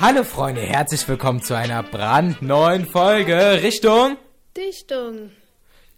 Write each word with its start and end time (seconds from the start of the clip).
Hallo 0.00 0.24
Freunde, 0.24 0.60
herzlich 0.60 1.06
willkommen 1.08 1.40
zu 1.40 1.56
einer 1.56 1.82
brandneuen 1.82 2.86
Folge 2.86 3.62
Richtung 3.62 4.16
Dichtung. 4.56 5.30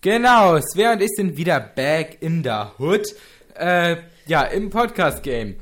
Genau, 0.01 0.59
Svea 0.61 0.93
und 0.93 1.03
ich 1.03 1.11
sind 1.17 1.37
wieder 1.37 1.61
back 1.61 2.19
in 2.21 2.45
the 2.45 2.51
hood. 2.79 3.07
Äh, 3.55 3.97
ja, 4.27 4.43
im 4.43 4.71
Podcast-Game. 4.71 5.57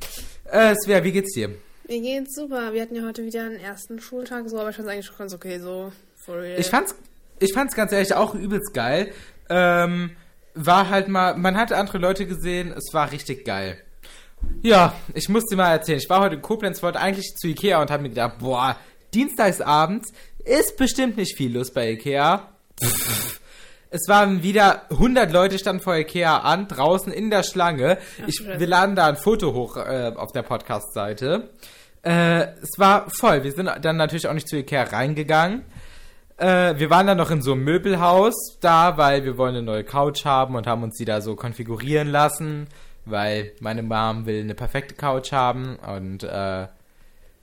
Äh, 0.50 0.74
Svea, 0.82 1.04
wie 1.04 1.12
geht's 1.12 1.34
dir? 1.34 1.50
Mir 1.88 2.00
geht's 2.00 2.34
super. 2.34 2.72
Wir 2.72 2.82
hatten 2.82 2.96
ja 2.96 3.02
heute 3.02 3.24
wieder 3.24 3.44
einen 3.44 3.56
ersten 3.56 4.00
Schultag, 4.00 4.48
so, 4.48 4.58
aber 4.58 4.70
ich 4.70 4.76
fand's 4.76 4.90
eigentlich 4.90 5.06
schon 5.06 5.18
ganz 5.18 5.34
okay, 5.34 5.58
so. 5.58 5.92
For 6.16 6.40
real. 6.40 6.58
Ich 6.58 6.66
fand's, 6.66 6.94
ich 7.38 7.52
fand's 7.52 7.74
ganz 7.74 7.92
ehrlich 7.92 8.14
auch 8.14 8.34
übelst 8.34 8.74
geil. 8.74 9.12
Ähm, 9.48 10.10
war 10.54 10.90
halt 10.90 11.08
mal, 11.08 11.36
man 11.36 11.56
hatte 11.56 11.76
andere 11.76 11.98
Leute 11.98 12.26
gesehen, 12.26 12.72
es 12.72 12.92
war 12.92 13.12
richtig 13.12 13.44
geil. 13.44 13.78
Ja, 14.62 14.94
ich 15.12 15.28
muss 15.28 15.44
dir 15.44 15.56
mal 15.56 15.72
erzählen. 15.72 15.98
Ich 15.98 16.08
war 16.08 16.20
heute 16.20 16.36
in 16.36 16.42
Koblenz, 16.42 16.82
wollte 16.82 16.98
eigentlich 16.98 17.34
zu 17.36 17.48
Ikea 17.48 17.80
und 17.82 17.90
habe 17.90 18.02
mir 18.02 18.08
gedacht, 18.08 18.38
boah, 18.38 18.76
Dienstagsabends 19.12 20.12
ist 20.44 20.76
bestimmt 20.76 21.16
nicht 21.16 21.36
viel 21.36 21.54
los 21.54 21.72
bei 21.72 21.90
Ikea. 21.90 22.48
Es 23.90 24.08
waren 24.08 24.42
wieder 24.42 24.90
100 24.90 25.30
Leute 25.32 25.58
standen 25.58 25.80
vor 25.82 25.94
Ikea 25.94 26.38
an, 26.38 26.66
draußen 26.66 27.12
in 27.12 27.30
der 27.30 27.44
Schlange. 27.44 27.98
Ich, 28.26 28.42
wir 28.44 28.66
laden 28.66 28.96
da 28.96 29.06
ein 29.06 29.16
Foto 29.16 29.54
hoch 29.54 29.76
äh, 29.76 30.12
auf 30.16 30.32
der 30.32 30.42
Podcast-Seite. 30.42 31.50
Äh, 32.02 32.46
es 32.60 32.78
war 32.78 33.08
voll. 33.08 33.44
Wir 33.44 33.52
sind 33.52 33.70
dann 33.82 33.96
natürlich 33.96 34.26
auch 34.26 34.32
nicht 34.32 34.48
zu 34.48 34.56
Ikea 34.56 34.82
reingegangen. 34.82 35.62
Äh, 36.36 36.74
wir 36.78 36.90
waren 36.90 37.06
dann 37.06 37.18
noch 37.18 37.30
in 37.30 37.40
so 37.42 37.52
einem 37.52 37.62
Möbelhaus 37.62 38.58
da, 38.60 38.98
weil 38.98 39.24
wir 39.24 39.38
wollen 39.38 39.54
eine 39.54 39.62
neue 39.62 39.84
Couch 39.84 40.24
haben 40.24 40.56
und 40.56 40.66
haben 40.66 40.82
uns 40.82 40.96
die 40.96 41.04
da 41.04 41.20
so 41.20 41.36
konfigurieren 41.36 42.08
lassen, 42.08 42.66
weil 43.04 43.52
meine 43.60 43.82
Mom 43.82 44.26
will 44.26 44.40
eine 44.40 44.54
perfekte 44.54 44.94
Couch 44.94 45.32
haben 45.32 45.76
und 45.76 46.22
äh, 46.22 46.66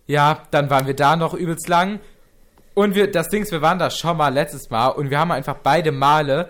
ja, 0.08 0.44
dann 0.52 0.70
waren 0.70 0.88
wir 0.88 0.96
da 0.96 1.16
noch 1.16 1.34
übelst 1.34 1.68
lang 1.68 2.00
und 2.74 2.96
wir, 2.96 3.12
das 3.12 3.30
Ding 3.30 3.44
ist, 3.44 3.52
wir 3.52 3.62
waren 3.62 3.80
da 3.80 3.90
schon 3.90 4.18
mal 4.18 4.34
letztes 4.34 4.70
Mal 4.70 4.90
und 4.90 5.10
wir 5.10 5.20
haben 5.20 5.32
einfach 5.32 5.58
beide 5.62 5.92
Male, 5.92 6.50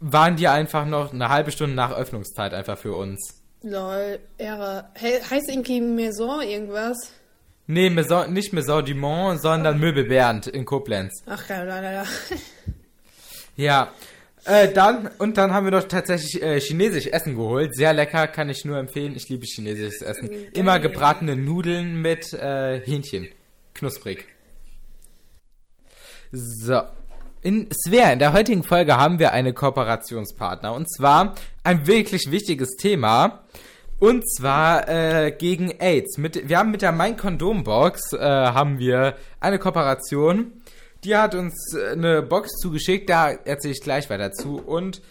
waren 0.00 0.36
die 0.36 0.48
einfach 0.48 0.86
noch 0.86 1.12
eine 1.12 1.28
halbe 1.28 1.50
Stunde 1.50 1.74
nach 1.74 1.92
Öffnungszeit 1.92 2.54
einfach 2.54 2.78
für 2.78 2.94
uns. 2.94 3.42
Lol, 3.62 4.20
Ehre. 4.38 4.88
He 4.94 5.20
heißt 5.30 5.48
irgendwie 5.50 5.80
Maison 5.80 6.40
irgendwas? 6.42 6.96
Nee, 7.66 7.90
Maison, 7.90 8.32
nicht 8.32 8.52
Maison 8.52 8.84
Dumont, 8.84 9.42
sondern 9.42 9.78
Möbel 9.78 10.04
Bernd 10.04 10.46
in 10.46 10.64
Koblenz. 10.64 11.22
Ach, 11.26 11.48
ja, 11.48 11.64
la, 11.64 11.80
la. 11.80 12.04
Ja. 13.56 13.88
Äh, 14.48 14.72
dann, 14.72 15.10
und 15.18 15.36
dann 15.36 15.52
haben 15.52 15.66
wir 15.66 15.72
noch 15.72 15.84
tatsächlich 15.84 16.42
äh, 16.42 16.58
chinesisch 16.58 17.06
Essen 17.08 17.36
geholt. 17.36 17.76
Sehr 17.76 17.92
lecker, 17.92 18.26
kann 18.28 18.48
ich 18.48 18.64
nur 18.64 18.78
empfehlen. 18.78 19.14
Ich 19.14 19.28
liebe 19.28 19.44
chinesisches 19.44 20.00
Essen. 20.00 20.30
Geil. 20.30 20.48
Immer 20.54 20.80
gebratene 20.80 21.36
Nudeln 21.36 22.00
mit 22.00 22.32
äh, 22.32 22.80
Hähnchen. 22.80 23.28
Knusprig. 23.74 24.24
So. 26.32 26.80
In 27.42 27.68
Svea, 27.70 28.10
in 28.10 28.18
der 28.18 28.32
heutigen 28.32 28.64
Folge 28.64 28.96
haben 28.96 29.18
wir 29.18 29.32
eine 29.32 29.52
Kooperationspartner. 29.52 30.72
Und 30.72 30.90
zwar 30.90 31.34
ein 31.62 31.86
wirklich 31.86 32.30
wichtiges 32.30 32.76
Thema. 32.76 33.44
Und 34.00 34.24
zwar 34.32 34.88
äh, 34.88 35.30
gegen 35.30 35.72
AIDS. 35.78 36.16
Mit, 36.16 36.48
wir 36.48 36.56
haben 36.58 36.70
mit 36.70 36.80
der 36.80 36.92
Mein 36.92 37.18
Kondom 37.18 37.64
Box 37.64 38.12
äh, 38.12 38.18
haben 38.18 38.78
wir 38.78 39.16
eine 39.40 39.58
Kooperation. 39.58 40.52
Die 41.04 41.16
hat 41.16 41.34
uns 41.34 41.74
äh, 41.74 41.92
eine 41.92 42.22
Box 42.22 42.56
zugeschickt, 42.60 43.08
da 43.08 43.30
erzähle 43.30 43.74
ich 43.74 43.80
gleich 43.80 44.10
weiter 44.10 44.32
zu. 44.32 44.56
Und 44.58 45.02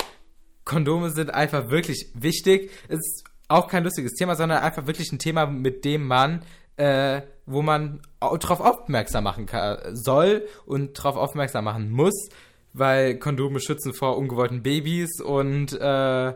Kondome 0.66 1.12
sind 1.12 1.34
einfach 1.34 1.70
wirklich 1.70 2.12
wichtig. 2.14 2.72
Ist 2.90 3.24
auch 3.48 3.68
kein 3.68 3.84
lustiges 3.84 4.14
Thema, 4.14 4.36
sondern 4.36 4.60
einfach 4.62 4.88
wirklich 4.88 5.12
ein 5.12 5.20
Thema, 5.20 5.46
mit 5.46 5.86
dem 5.86 6.06
man, 6.06 6.42
äh, 6.76 7.22
wo 7.46 7.62
man 7.62 8.02
darauf 8.20 8.60
aufmerksam 8.60 9.24
machen 9.24 9.46
kann, 9.46 9.96
soll 9.96 10.48
und 10.66 10.98
darauf 10.98 11.16
aufmerksam 11.16 11.64
machen 11.66 11.90
muss, 11.90 12.30
weil 12.74 13.18
Kondome 13.18 13.62
schützen 13.62 13.94
vor 13.94 14.18
ungewollten 14.18 14.64
Babys 14.64 15.22
und 15.22 15.74
äh, 15.74 16.34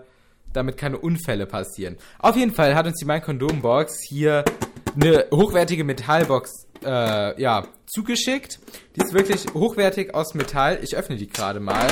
damit 0.54 0.78
keine 0.78 0.98
Unfälle 0.98 1.46
passieren. 1.46 1.98
Auf 2.20 2.36
jeden 2.36 2.54
Fall 2.54 2.76
hat 2.76 2.88
uns 2.88 3.00
die 3.00 3.06
Mein 3.06 3.22
Kondom 3.22 3.62
Box 3.62 4.02
hier 4.08 4.46
eine 4.96 5.26
hochwertige 5.32 5.84
Metallbox 5.84 6.68
äh, 6.84 7.42
ja, 7.42 7.68
zugeschickt. 7.88 8.60
Die 8.96 9.02
ist 9.02 9.14
wirklich 9.14 9.54
hochwertig 9.54 10.14
aus 10.14 10.34
Metall. 10.34 10.80
Ich 10.82 10.96
öffne 10.96 11.18
die 11.18 11.28
gerade 11.28 11.60
mal. 11.60 11.88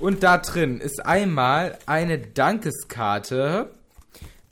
Und 0.00 0.22
da 0.22 0.38
drin 0.38 0.80
ist 0.80 1.04
einmal 1.04 1.78
eine 1.86 2.18
Dankeskarte, 2.18 3.70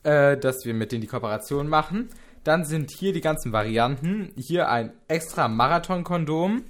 äh, 0.02 0.36
dass 0.36 0.64
wir 0.64 0.74
mit 0.74 0.92
denen 0.92 1.00
die 1.00 1.06
Kooperation 1.06 1.68
machen. 1.68 2.10
Dann 2.44 2.64
sind 2.64 2.90
hier 2.90 3.12
die 3.12 3.20
ganzen 3.20 3.52
Varianten. 3.52 4.32
Hier 4.36 4.68
ein 4.68 4.92
extra 5.08 5.48
Marathon-Kondom. 5.48 6.64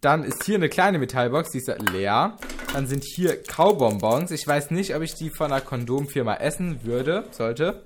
Dann 0.00 0.24
ist 0.24 0.44
hier 0.44 0.56
eine 0.56 0.68
kleine 0.68 0.98
Metallbox, 0.98 1.50
die 1.50 1.58
ist 1.58 1.70
leer. 1.92 2.36
Dann 2.72 2.86
sind 2.86 3.04
hier 3.04 3.40
Kaubonbons. 3.42 4.30
Ich 4.30 4.46
weiß 4.46 4.70
nicht, 4.72 4.96
ob 4.96 5.02
ich 5.02 5.14
die 5.14 5.30
von 5.30 5.52
einer 5.52 5.60
Kondomfirma 5.60 6.34
essen 6.36 6.84
würde, 6.84 7.24
sollte. 7.30 7.82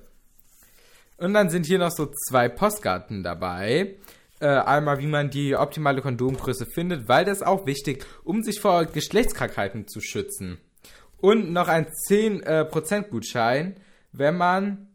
Und 1.17 1.33
dann 1.33 1.49
sind 1.49 1.65
hier 1.65 1.79
noch 1.79 1.91
so 1.91 2.05
zwei 2.27 2.47
Postkarten 2.47 3.23
dabei. 3.23 3.95
Äh, 4.39 4.47
einmal, 4.47 4.99
wie 4.99 5.07
man 5.07 5.31
die 5.31 5.55
optimale 5.55 6.01
Kondomgröße 6.01 6.67
findet, 6.67 7.07
weil 7.07 7.25
das 7.25 7.37
ist 7.37 7.45
auch 7.45 7.65
wichtig, 7.65 8.05
um 8.23 8.43
sich 8.43 8.59
vor 8.59 8.85
Geschlechtskrankheiten 8.85 9.87
zu 9.87 9.99
schützen. 9.99 10.59
Und 11.17 11.51
noch 11.51 11.67
ein 11.67 11.87
10% 11.87 13.09
Gutschein, 13.09 13.75
wenn 14.11 14.37
man 14.37 14.87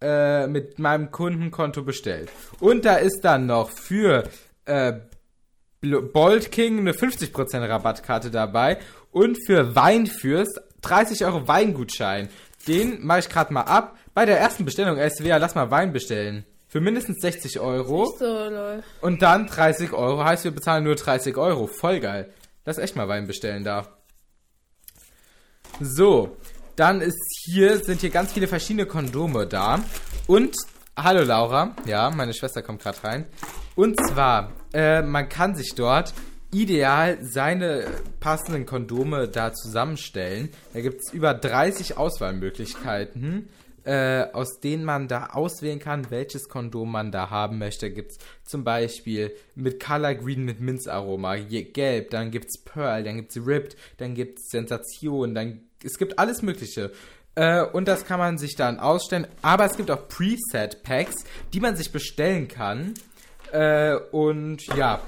äh, 0.00 0.48
mit 0.48 0.80
meinem 0.80 1.12
Kundenkonto 1.12 1.82
bestellt. 1.82 2.28
Und 2.58 2.84
da 2.84 2.96
ist 2.96 3.20
dann 3.20 3.46
noch 3.46 3.70
für 3.70 4.24
äh, 4.64 4.94
Bold 5.80 6.50
King 6.50 6.80
eine 6.80 6.92
50% 6.92 7.68
Rabattkarte 7.68 8.32
dabei 8.32 8.78
und 9.12 9.38
für 9.46 9.76
Weinfürst 9.76 10.60
30 10.80 11.24
Euro 11.24 11.46
Weingutschein. 11.46 12.28
Den 12.66 13.04
mache 13.06 13.20
ich 13.20 13.28
gerade 13.28 13.52
mal 13.52 13.62
ab. 13.62 13.96
Bei 14.14 14.26
der 14.26 14.38
ersten 14.38 14.64
Bestellung, 14.64 14.98
SWA, 14.98 15.38
lass 15.38 15.54
mal 15.54 15.70
Wein 15.70 15.92
bestellen. 15.92 16.44
Für 16.68 16.80
mindestens 16.80 17.20
60 17.20 17.60
Euro. 17.60 18.14
So, 18.18 18.24
lol. 18.24 18.82
Und 19.00 19.22
dann 19.22 19.46
30 19.46 19.92
Euro. 19.92 20.24
Heißt, 20.24 20.44
wir 20.44 20.50
bezahlen 20.50 20.84
nur 20.84 20.96
30 20.96 21.36
Euro. 21.36 21.66
Voll 21.66 22.00
geil. 22.00 22.32
Lass 22.64 22.78
echt 22.78 22.96
mal 22.96 23.08
Wein 23.08 23.26
bestellen 23.26 23.64
da. 23.64 23.88
So. 25.80 26.36
Dann 26.76 27.00
ist 27.00 27.18
hier, 27.44 27.78
sind 27.78 28.00
hier 28.00 28.10
ganz 28.10 28.32
viele 28.32 28.48
verschiedene 28.48 28.86
Kondome 28.86 29.46
da. 29.46 29.80
Und, 30.26 30.56
hallo 30.96 31.22
Laura. 31.22 31.76
Ja, 31.86 32.10
meine 32.10 32.32
Schwester 32.32 32.62
kommt 32.62 32.82
gerade 32.82 33.04
rein. 33.04 33.26
Und 33.74 33.98
zwar, 34.08 34.52
äh, 34.72 35.02
man 35.02 35.28
kann 35.28 35.54
sich 35.54 35.74
dort 35.74 36.14
ideal 36.50 37.18
seine 37.22 37.86
passenden 38.20 38.66
Kondome 38.66 39.28
da 39.28 39.52
zusammenstellen. 39.52 40.50
Da 40.72 40.80
gibt 40.80 41.00
es 41.02 41.12
über 41.12 41.34
30 41.34 41.96
Auswahlmöglichkeiten, 41.96 43.48
äh, 43.84 44.26
aus 44.32 44.60
denen 44.60 44.84
man 44.84 45.08
da 45.08 45.26
auswählen 45.26 45.78
kann, 45.78 46.10
welches 46.10 46.48
Kondom 46.48 46.92
man 46.92 47.12
da 47.12 47.30
haben 47.30 47.58
möchte. 47.58 47.90
Gibt 47.90 48.12
es 48.12 48.18
zum 48.44 48.64
Beispiel 48.64 49.32
mit 49.54 49.82
Color 49.82 50.14
Green 50.14 50.44
mit 50.44 50.60
Minzaroma, 50.60 51.36
gelb, 51.36 52.10
dann 52.10 52.30
gibt 52.30 52.46
es 52.46 52.62
Pearl, 52.62 53.04
dann 53.04 53.16
gibt 53.16 53.36
es 53.36 53.46
Ripped, 53.46 53.76
dann 53.98 54.14
gibt 54.14 54.38
es 54.38 54.48
Sensation, 54.48 55.34
dann 55.34 55.60
es 55.84 55.98
gibt 55.98 56.18
alles 56.18 56.42
Mögliche. 56.42 56.92
Äh, 57.34 57.62
und 57.62 57.88
das 57.88 58.04
kann 58.04 58.18
man 58.18 58.38
sich 58.38 58.56
dann 58.56 58.78
ausstellen. 58.78 59.26
Aber 59.40 59.64
es 59.64 59.76
gibt 59.76 59.90
auch 59.90 60.08
Preset-Packs, 60.08 61.24
die 61.52 61.60
man 61.60 61.76
sich 61.76 61.90
bestellen 61.90 62.48
kann. 62.48 62.94
Äh, 63.52 63.96
und 64.12 64.64
ja, 64.76 65.00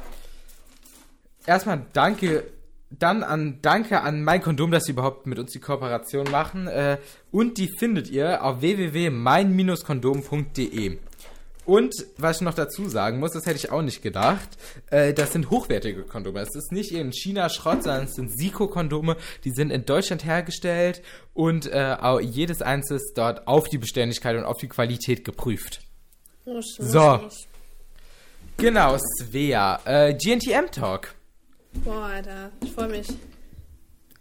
erstmal 1.47 1.87
danke, 1.93 2.45
dann 2.91 3.23
an 3.23 3.61
danke 3.63 4.03
an 4.03 4.25
mein 4.25 4.43
Kondom, 4.43 4.71
dass 4.71 4.85
sie 4.85 4.93
überhaupt 4.93 5.27
mit 5.27 5.39
uns 5.39 5.53
die 5.53 5.61
Kooperation 5.61 6.31
machen. 6.31 6.69
Äh, 6.69 6.99
und 7.31 7.57
die 7.59 7.71
findet 7.79 8.11
ihr 8.11 8.45
auf 8.45 8.61
www.mein-kondom.de. 8.61 10.99
Und 11.67 11.95
was 12.19 12.37
ich 12.37 12.43
noch 12.43 12.55
dazu 12.55 12.89
sagen 12.89 13.21
muss, 13.21 13.33
das 13.33 13.47
hätte 13.47 13.57
ich 13.57 13.73
auch 13.73 13.81
nicht 13.81 14.03
gedacht, 14.03 14.49
äh, 14.91 15.15
das 15.15 15.33
sind 15.33 15.49
hochwertige 15.51 16.03
Kondome. 16.03 16.41
Es 16.41 16.55
ist 16.55 16.73
nicht 16.73 16.93
in 16.93 17.13
China 17.13 17.49
Schrott, 17.49 17.85
sondern 17.85 18.05
es 18.05 18.15
sind 18.15 18.37
Siko-Kondome, 18.37 19.17
die 19.45 19.51
sind 19.51 19.71
in 19.71 19.87
Deutschland 19.87 20.25
hergestellt 20.25 21.01
und 21.33 21.67
äh, 21.67 21.97
auch 21.99 22.21
jedes 22.21 22.61
einzelne 22.61 22.99
ist 22.99 23.15
dort 23.17 23.49
auf 23.49 23.69
die 23.69 23.79
Beständigkeit 23.79 24.37
und 24.37 24.45
auf 24.45 24.59
die 24.59 24.69
Qualität 24.69 25.25
geprüft. 25.25 25.81
So. 26.45 27.31
Genau, 28.59 28.99
Svea. 28.99 29.81
Äh, 29.87 30.15
GNTM 30.15 30.71
Talk. 30.71 31.15
Boah, 31.83 32.05
Alter. 32.05 32.51
Ich 32.63 32.73
freue 32.73 32.89
mich. 32.89 33.09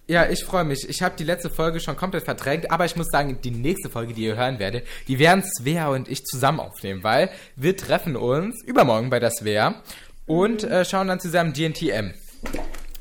Ja, 0.08 0.30
ich 0.30 0.44
freue 0.44 0.66
mich. 0.66 0.88
Ich 0.90 1.02
habe 1.02 1.16
die 1.18 1.24
letzte 1.24 1.50
Folge 1.50 1.80
schon 1.80 1.96
komplett 1.96 2.26
verdrängt, 2.26 2.72
aber 2.72 2.84
ich 2.84 2.96
muss 2.98 3.08
sagen, 3.08 3.40
die 3.42 3.52
nächste 3.52 3.90
Folge, 3.90 4.14
die 4.14 4.24
ihr 4.24 4.36
hören 4.36 4.60
werdet, 4.60 4.86
die 5.08 5.18
werden 5.18 5.44
Svea 5.44 5.88
und 5.88 6.10
ich 6.10 6.26
zusammen 6.26 6.60
aufnehmen, 6.60 7.04
weil 7.04 7.30
wir 7.56 7.78
treffen 7.78 8.18
uns 8.18 8.62
übermorgen 8.66 9.10
bei 9.10 9.20
der 9.20 9.32
Svea 9.32 9.82
und 10.26 10.64
äh, 10.64 10.84
schauen 10.84 11.08
dann 11.08 11.22
zusammen 11.22 11.54
GNTM. 11.54 12.12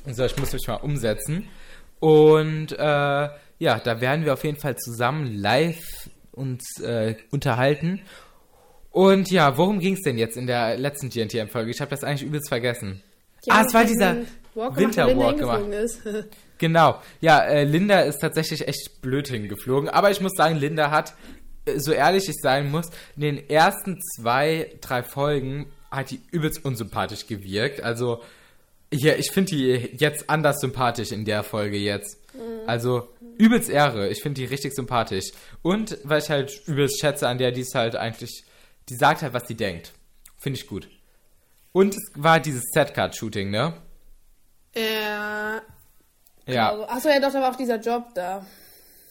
So, 0.06 0.24
ich 0.24 0.36
muss 0.38 0.52
mich 0.52 0.66
mal 0.68 0.76
umsetzen. 0.76 1.48
Und 1.98 2.72
äh, 2.72 2.76
ja, 2.78 3.78
da 3.78 4.00
werden 4.00 4.24
wir 4.24 4.32
auf 4.32 4.44
jeden 4.44 4.58
Fall 4.58 4.76
zusammen 4.76 5.26
live 5.26 6.08
uns 6.30 6.80
äh, 6.80 7.16
unterhalten. 7.30 8.00
Und 8.90 9.30
ja, 9.30 9.56
worum 9.56 9.80
ging 9.80 9.94
es 9.94 10.02
denn 10.02 10.18
jetzt 10.18 10.36
in 10.36 10.46
der 10.46 10.76
letzten 10.76 11.08
GNTM-Folge? 11.08 11.70
Ich 11.70 11.80
habe 11.80 11.90
das 11.90 12.04
eigentlich 12.04 12.22
übelst 12.22 12.48
vergessen. 12.48 13.02
Die 13.44 13.50
ah, 13.50 13.64
es 13.66 13.74
war 13.74 13.84
dieser 13.84 14.16
Walk 14.54 14.76
Winterwalk 14.76 15.38
gemacht. 15.38 15.64
Genau. 16.58 17.02
Ja, 17.20 17.40
äh, 17.40 17.64
Linda 17.64 18.02
ist 18.02 18.20
tatsächlich 18.20 18.68
echt 18.68 19.02
blöd 19.02 19.26
hingeflogen. 19.26 19.88
Aber 19.88 20.12
ich 20.12 20.20
muss 20.20 20.30
sagen, 20.36 20.54
Linda 20.54 20.92
hat, 20.92 21.14
äh, 21.64 21.80
so 21.80 21.90
ehrlich 21.90 22.28
ich 22.28 22.36
sein 22.40 22.70
muss, 22.70 22.86
in 23.16 23.22
den 23.22 23.50
ersten 23.50 24.00
zwei, 24.00 24.70
drei 24.80 25.02
Folgen 25.02 25.72
hat 25.90 26.12
die 26.12 26.20
übelst 26.30 26.64
unsympathisch 26.64 27.26
gewirkt. 27.26 27.82
Also, 27.82 28.22
hier, 28.92 29.18
ich 29.18 29.32
finde 29.32 29.56
die 29.56 29.96
jetzt 29.98 30.30
anders 30.30 30.60
sympathisch 30.60 31.10
in 31.10 31.24
der 31.24 31.42
Folge 31.42 31.78
jetzt. 31.78 32.18
Also, 32.68 33.08
übelst 33.38 33.68
Ehre. 33.68 34.08
Ich 34.10 34.22
finde 34.22 34.40
die 34.40 34.46
richtig 34.46 34.72
sympathisch. 34.74 35.32
Und, 35.62 35.98
weil 36.04 36.22
ich 36.22 36.30
halt 36.30 36.62
übelst 36.66 37.00
schätze 37.00 37.26
an 37.26 37.38
der, 37.38 37.50
die 37.50 37.62
ist 37.62 37.74
halt 37.74 37.96
eigentlich, 37.96 38.44
die 38.88 38.94
sagt 38.94 39.22
halt, 39.22 39.32
was 39.32 39.48
sie 39.48 39.56
denkt. 39.56 39.92
Finde 40.38 40.60
ich 40.60 40.68
gut. 40.68 40.88
Und 41.72 41.94
es 41.96 42.12
war 42.14 42.38
dieses 42.38 42.62
Setcard-Shooting, 42.72 43.50
ne? 43.50 43.74
Ja. 44.74 45.60
Ja. 46.46 46.70
Also, 46.70 46.86
achso, 46.88 47.08
ja, 47.08 47.20
doch, 47.20 47.32
da 47.32 47.40
war 47.40 47.50
auch 47.52 47.56
dieser 47.56 47.80
Job 47.80 48.06
da, 48.14 48.44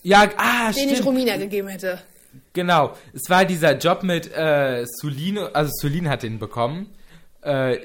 Ja, 0.04 0.28
ah, 0.38 0.66
den 0.68 0.74
stimmt. 0.74 0.92
ich 0.92 1.06
Romina 1.06 1.38
gegeben 1.38 1.68
hätte. 1.69 2.00
Genau, 2.54 2.94
es 3.13 3.30
war 3.30 3.46
dieser 3.46 3.78
Job 3.78 4.04
mit 4.04 4.31
äh, 4.34 4.86
Sulino, 4.86 5.46
also 5.48 5.72
Sulin 5.74 6.10
hat 6.10 6.24
den 6.24 6.40
bekommen. 6.40 6.94
Äh, 7.42 7.80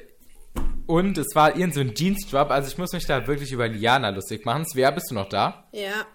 und 0.87 1.19
es 1.19 1.35
war 1.35 1.57
irgend 1.57 1.75
so 1.75 1.81
ein 1.81 1.95
Jeans-Job, 1.95 2.51
also 2.51 2.69
ich 2.69 2.79
muss 2.79 2.93
mich 2.93 3.07
da 3.07 3.27
wirklich 3.27 3.51
über 3.53 3.67
Liana 3.69 4.11
lustig 4.11 4.45
machen. 4.45 4.65
Svea, 4.67 4.91
bist 4.91 5.11
du 5.11 5.15
noch 5.15 5.29
da? 5.29 5.65
Ja. 5.73 6.07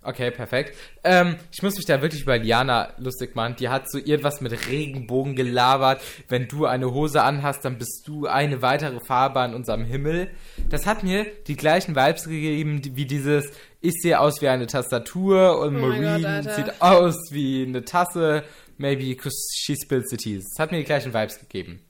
Okay, 0.00 0.30
perfekt. 0.30 0.76
Ähm, 1.02 1.36
ich 1.52 1.60
muss 1.62 1.76
mich 1.76 1.84
da 1.84 2.00
wirklich 2.00 2.22
über 2.22 2.38
Liana 2.38 2.94
lustig 2.98 3.34
machen. 3.34 3.56
Die 3.58 3.68
hat 3.68 3.90
so 3.90 3.98
irgendwas 3.98 4.40
mit 4.40 4.68
Regenbogen 4.68 5.34
gelabert. 5.34 6.00
Wenn 6.28 6.46
du 6.46 6.66
eine 6.66 6.92
Hose 6.94 7.22
anhast, 7.22 7.64
dann 7.64 7.78
bist 7.78 8.04
du 8.06 8.26
eine 8.26 8.62
weitere 8.62 9.00
Farbe 9.00 9.40
an 9.40 9.54
unserem 9.54 9.84
Himmel. 9.84 10.30
Das 10.70 10.86
hat 10.86 11.02
mir 11.02 11.26
die 11.48 11.56
gleichen 11.56 11.96
Vibes 11.96 12.24
gegeben, 12.24 12.80
wie 12.94 13.06
dieses, 13.06 13.50
ich 13.80 13.94
sehe 14.00 14.20
aus 14.20 14.40
wie 14.40 14.48
eine 14.48 14.66
Tastatur 14.68 15.58
und 15.60 15.76
Oh 15.76 15.86
Marine 15.88 16.42
Gott, 16.44 16.54
sieht 16.54 16.80
aus 16.80 17.16
wie 17.32 17.64
eine 17.66 17.84
Tasse. 17.84 18.44
Maybe 18.78 19.16
'cause 19.20 19.36
she 19.56 19.74
spills 19.74 20.08
the 20.10 20.16
tea. 20.16 20.36
Das 20.38 20.58
hat 20.60 20.70
mir 20.70 20.78
die 20.78 20.84
gleichen 20.84 21.12
Vibes 21.12 21.40
gegeben. 21.40 21.82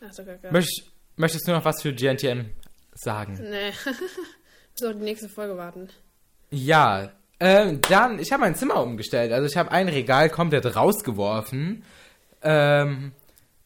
Ach 0.00 0.12
so, 0.12 0.24
kacke. 0.24 0.50
Möcht, 0.50 0.90
möchtest 1.16 1.46
du 1.46 1.52
noch 1.52 1.64
was 1.66 1.82
für 1.82 1.92
GNTM 1.92 2.46
sagen? 2.94 3.38
Nee. 3.38 3.70
Muss 4.80 4.82
auf 4.90 4.96
die 4.96 5.04
nächste 5.04 5.28
Folge 5.28 5.56
warten. 5.58 5.90
Ja, 6.50 7.12
ähm, 7.40 7.80
dann, 7.88 8.18
ich 8.18 8.32
habe 8.32 8.42
mein 8.42 8.54
Zimmer 8.54 8.82
umgestellt. 8.82 9.32
Also 9.32 9.46
ich 9.46 9.56
habe 9.56 9.72
ein 9.72 9.88
Regal 9.88 10.30
komplett 10.30 10.76
rausgeworfen. 10.76 11.84
Ähm, 12.42 13.12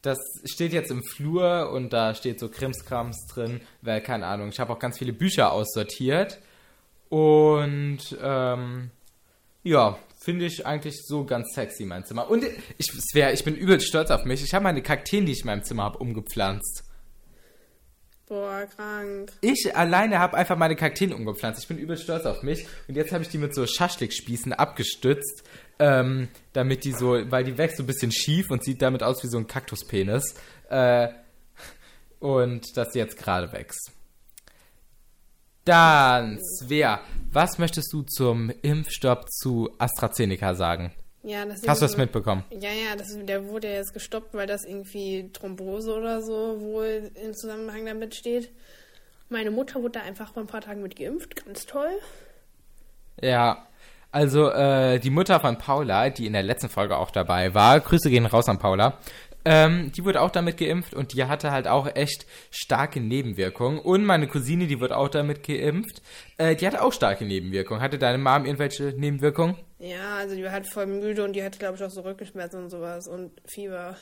das 0.01 0.17
steht 0.45 0.71
jetzt 0.71 0.91
im 0.91 1.03
Flur 1.03 1.71
und 1.71 1.91
da 1.91 2.15
steht 2.15 2.39
so 2.39 2.49
Krimskrams 2.49 3.27
drin, 3.27 3.61
weil 3.81 4.01
keine 4.01 4.25
Ahnung. 4.25 4.49
Ich 4.49 4.59
habe 4.59 4.71
auch 4.73 4.79
ganz 4.79 4.97
viele 4.97 5.13
Bücher 5.13 5.51
aussortiert. 5.51 6.39
Und 7.09 8.17
ähm, 8.21 8.91
ja, 9.63 9.97
finde 10.17 10.45
ich 10.45 10.65
eigentlich 10.65 11.05
so 11.05 11.25
ganz 11.25 11.53
sexy, 11.53 11.85
mein 11.85 12.05
Zimmer. 12.05 12.29
Und 12.29 12.45
ich, 12.77 12.87
Svea, 12.87 13.31
ich 13.31 13.43
bin 13.43 13.55
übel 13.55 13.81
stolz 13.81 14.11
auf 14.11 14.25
mich. 14.25 14.43
Ich 14.43 14.53
habe 14.53 14.63
meine 14.63 14.81
Kakteen, 14.81 15.25
die 15.25 15.31
ich 15.33 15.41
in 15.41 15.47
meinem 15.47 15.63
Zimmer 15.63 15.83
habe, 15.83 15.97
umgepflanzt. 15.97 16.83
Boah, 18.29 18.67
krank. 18.75 19.31
Ich 19.41 19.75
alleine 19.75 20.19
habe 20.19 20.37
einfach 20.37 20.55
meine 20.55 20.75
Kakteen 20.75 21.13
umgepflanzt. 21.13 21.63
Ich 21.63 21.67
bin 21.67 21.79
übel 21.79 21.97
stolz 21.97 22.27
auf 22.27 22.43
mich. 22.43 22.67
Und 22.87 22.95
jetzt 22.95 23.11
habe 23.11 23.23
ich 23.23 23.29
die 23.29 23.39
mit 23.39 23.55
so 23.55 23.65
Schaschlikspießen 23.65 24.53
abgestützt, 24.53 25.43
ähm, 25.79 26.27
damit 26.53 26.83
die 26.83 26.91
so, 26.91 27.19
weil 27.31 27.43
die 27.43 27.57
wächst 27.57 27.77
so 27.77 27.83
ein 27.83 27.87
bisschen 27.87 28.11
schief 28.11 28.51
und 28.51 28.63
sieht 28.63 28.83
damit 28.83 29.01
aus 29.01 29.23
wie 29.23 29.27
so 29.27 29.39
ein 29.39 29.47
Kaktuspenis. 29.47 30.35
Äh, 30.69 31.07
und 32.19 32.77
dass 32.77 32.93
sie 32.93 32.99
jetzt 32.99 33.17
gerade 33.17 33.51
wächst. 33.51 33.93
Dann, 35.65 36.39
Svea, 36.39 37.01
was 37.31 37.57
möchtest 37.57 37.91
du 37.91 38.03
zum 38.03 38.51
Impfstopp 38.61 39.27
zu 39.31 39.71
AstraZeneca 39.79 40.53
sagen? 40.53 40.91
Ja, 41.23 41.45
das 41.45 41.67
Hast 41.67 41.81
du 41.81 41.85
das 41.85 41.97
mitbekommen? 41.97 42.43
Ja, 42.49 42.69
ja, 42.69 42.95
das, 42.97 43.07
der 43.25 43.47
wurde 43.47 43.67
ja 43.67 43.75
jetzt 43.75 43.93
gestoppt, 43.93 44.33
weil 44.33 44.47
das 44.47 44.63
irgendwie 44.63 45.29
Thrombose 45.33 45.93
oder 45.93 46.21
so 46.21 46.61
wohl 46.61 47.11
im 47.21 47.33
Zusammenhang 47.33 47.85
damit 47.85 48.15
steht. 48.15 48.51
Meine 49.27 49.51
Mutter 49.51 49.81
wurde 49.81 49.99
da 49.99 50.01
einfach 50.01 50.33
vor 50.33 50.43
ein 50.43 50.47
paar 50.47 50.61
Tagen 50.61 50.81
mit 50.81 50.95
geimpft, 50.95 51.45
ganz 51.45 51.65
toll. 51.65 51.91
Ja, 53.21 53.67
also 54.11 54.49
äh, 54.49 54.99
die 54.99 55.11
Mutter 55.11 55.39
von 55.39 55.57
Paula, 55.57 56.09
die 56.09 56.25
in 56.25 56.33
der 56.33 56.41
letzten 56.41 56.69
Folge 56.69 56.97
auch 56.97 57.11
dabei 57.11 57.53
war, 57.53 57.79
Grüße 57.79 58.09
gehen 58.09 58.25
raus 58.25 58.49
an 58.49 58.57
Paula, 58.57 58.97
ähm, 59.45 59.91
die 59.91 60.03
wurde 60.03 60.21
auch 60.21 60.31
damit 60.31 60.57
geimpft 60.57 60.93
und 60.93 61.13
die 61.13 61.23
hatte 61.23 61.51
halt 61.51 61.67
auch 61.67 61.87
echt 61.95 62.25
starke 62.51 62.99
Nebenwirkungen. 62.99 63.79
Und 63.79 64.05
meine 64.05 64.27
Cousine, 64.27 64.67
die 64.67 64.79
wird 64.79 64.91
auch 64.91 65.09
damit 65.09 65.43
geimpft, 65.47 66.01
äh, 66.37 66.55
die 66.55 66.67
hatte 66.67 66.81
auch 66.81 66.93
starke 66.93 67.25
Nebenwirkungen. 67.25 67.81
Hatte 67.81 67.97
deine 67.97 68.17
Mom 68.17 68.45
irgendwelche 68.45 68.93
Nebenwirkungen? 68.97 69.55
Ja, 69.79 70.17
also 70.17 70.35
die 70.35 70.43
war 70.43 70.51
halt 70.51 70.67
voll 70.67 70.87
müde 70.87 71.23
und 71.23 71.33
die 71.33 71.43
hatte, 71.43 71.59
glaube 71.59 71.77
ich, 71.77 71.83
auch 71.83 71.89
so 71.89 72.01
Rückenschmerzen 72.01 72.63
und 72.63 72.69
sowas 72.69 73.07
und 73.07 73.31
Fieber. 73.45 73.95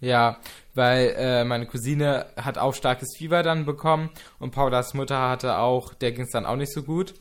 Ja, 0.00 0.38
weil 0.74 1.14
äh, 1.18 1.44
meine 1.44 1.66
Cousine 1.66 2.26
hat 2.36 2.56
auch 2.56 2.74
starkes 2.74 3.08
Fieber 3.18 3.42
dann 3.42 3.66
bekommen 3.66 4.10
und 4.38 4.52
Paulas 4.52 4.94
Mutter 4.94 5.28
hatte 5.28 5.58
auch, 5.58 5.92
der 5.92 6.12
ging 6.12 6.24
es 6.24 6.30
dann 6.30 6.46
auch 6.46 6.56
nicht 6.56 6.72
so 6.72 6.82
gut. 6.82 7.14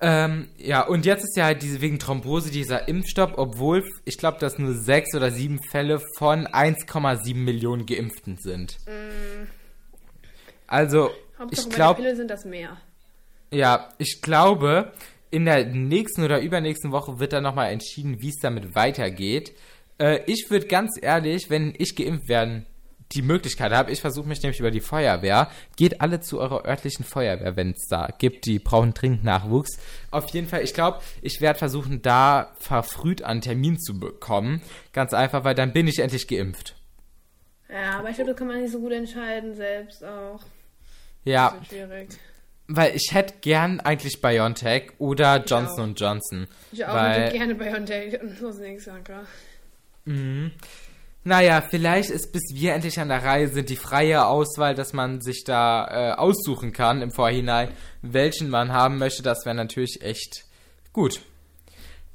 Ähm, 0.00 0.48
ja, 0.58 0.86
und 0.86 1.04
jetzt 1.04 1.24
ist 1.24 1.36
ja 1.36 1.46
halt 1.46 1.62
diese 1.62 1.80
wegen 1.80 1.98
Thrombose 1.98 2.50
dieser 2.50 2.86
Impfstopp, 2.86 3.34
obwohl 3.36 3.84
ich 4.04 4.16
glaube, 4.16 4.38
dass 4.38 4.58
nur 4.58 4.74
sechs 4.74 5.14
oder 5.14 5.30
sieben 5.32 5.60
Fälle 5.70 6.00
von 6.16 6.46
1,7 6.46 7.34
Millionen 7.34 7.84
Geimpften 7.84 8.36
sind. 8.36 8.78
Also, 10.68 11.10
Hauptsache 11.38 11.68
ich 11.68 11.74
glaube, 11.74 12.02
Pille 12.02 12.14
sind 12.16 12.30
das 12.30 12.44
mehr. 12.44 12.76
ja, 13.50 13.88
ich 13.98 14.22
glaube, 14.22 14.92
in 15.30 15.44
der 15.44 15.66
nächsten 15.66 16.22
oder 16.22 16.40
übernächsten 16.40 16.92
Woche 16.92 17.18
wird 17.18 17.32
dann 17.32 17.42
nochmal 17.42 17.72
entschieden, 17.72 18.20
wie 18.20 18.28
es 18.28 18.38
damit 18.40 18.74
weitergeht. 18.74 19.52
Äh, 19.98 20.20
ich 20.26 20.48
würde 20.48 20.66
ganz 20.66 20.98
ehrlich, 21.00 21.50
wenn 21.50 21.74
ich 21.76 21.96
geimpft 21.96 22.28
werden 22.28 22.66
die 23.12 23.22
Möglichkeit 23.22 23.72
habe, 23.72 23.90
ich 23.90 24.00
versuche 24.00 24.28
mich 24.28 24.42
nämlich 24.42 24.60
über 24.60 24.70
die 24.70 24.80
Feuerwehr, 24.80 25.50
geht 25.76 26.00
alle 26.00 26.20
zu 26.20 26.38
eurer 26.40 26.66
örtlichen 26.66 27.04
Feuerwehr, 27.04 27.56
wenn 27.56 27.70
es 27.70 27.86
da 27.88 28.08
gibt, 28.18 28.44
die 28.46 28.58
brauchen 28.58 28.92
dringend 28.94 29.24
Nachwuchs. 29.24 29.78
Auf 30.10 30.28
jeden 30.30 30.46
Fall, 30.48 30.62
ich 30.62 30.74
glaube, 30.74 31.00
ich 31.22 31.40
werde 31.40 31.58
versuchen, 31.58 32.02
da 32.02 32.52
verfrüht 32.58 33.22
einen 33.22 33.40
Termin 33.40 33.78
zu 33.78 33.98
bekommen. 33.98 34.60
Ganz 34.92 35.14
einfach, 35.14 35.44
weil 35.44 35.54
dann 35.54 35.72
bin 35.72 35.86
ich 35.88 36.00
endlich 36.00 36.28
geimpft. 36.28 36.74
Ja, 37.70 37.98
aber 37.98 38.10
ich 38.10 38.16
glaube, 38.16 38.30
das 38.30 38.38
kann 38.38 38.48
man 38.48 38.60
nicht 38.60 38.72
so 38.72 38.80
gut 38.80 38.92
entscheiden, 38.92 39.54
selbst 39.54 40.04
auch. 40.04 40.40
Ja, 41.24 41.50
Das 41.52 41.62
ist 41.62 41.68
schwierig. 41.68 42.08
weil 42.66 42.94
ich 42.96 43.08
hätte 43.12 43.34
gern 43.40 43.80
eigentlich 43.80 44.20
BioNTech 44.22 44.92
oder 44.98 45.42
Johnson 45.44 45.92
auch. 45.92 45.96
Johnson. 46.00 46.46
Ich 46.72 46.84
auch 46.84 46.94
weil, 46.94 47.20
hätte 47.22 47.36
gerne 47.38 47.54
BioNTech 47.54 48.20
und 48.22 48.40
muss 48.42 48.58
nichts 48.58 48.84
sagen. 48.84 49.26
Naja, 51.28 51.60
vielleicht 51.60 52.08
ist, 52.08 52.32
bis 52.32 52.54
wir 52.54 52.72
endlich 52.72 52.98
an 53.00 53.10
der 53.10 53.22
Reihe 53.22 53.48
sind, 53.48 53.68
die 53.68 53.76
freie 53.76 54.24
Auswahl, 54.24 54.74
dass 54.74 54.94
man 54.94 55.20
sich 55.20 55.44
da 55.44 55.86
äh, 55.86 56.12
aussuchen 56.14 56.72
kann 56.72 57.02
im 57.02 57.10
Vorhinein, 57.10 57.68
welchen 58.00 58.48
man 58.48 58.72
haben 58.72 58.96
möchte. 58.96 59.22
Das 59.22 59.44
wäre 59.44 59.54
natürlich 59.54 60.00
echt 60.00 60.46
gut. 60.94 61.20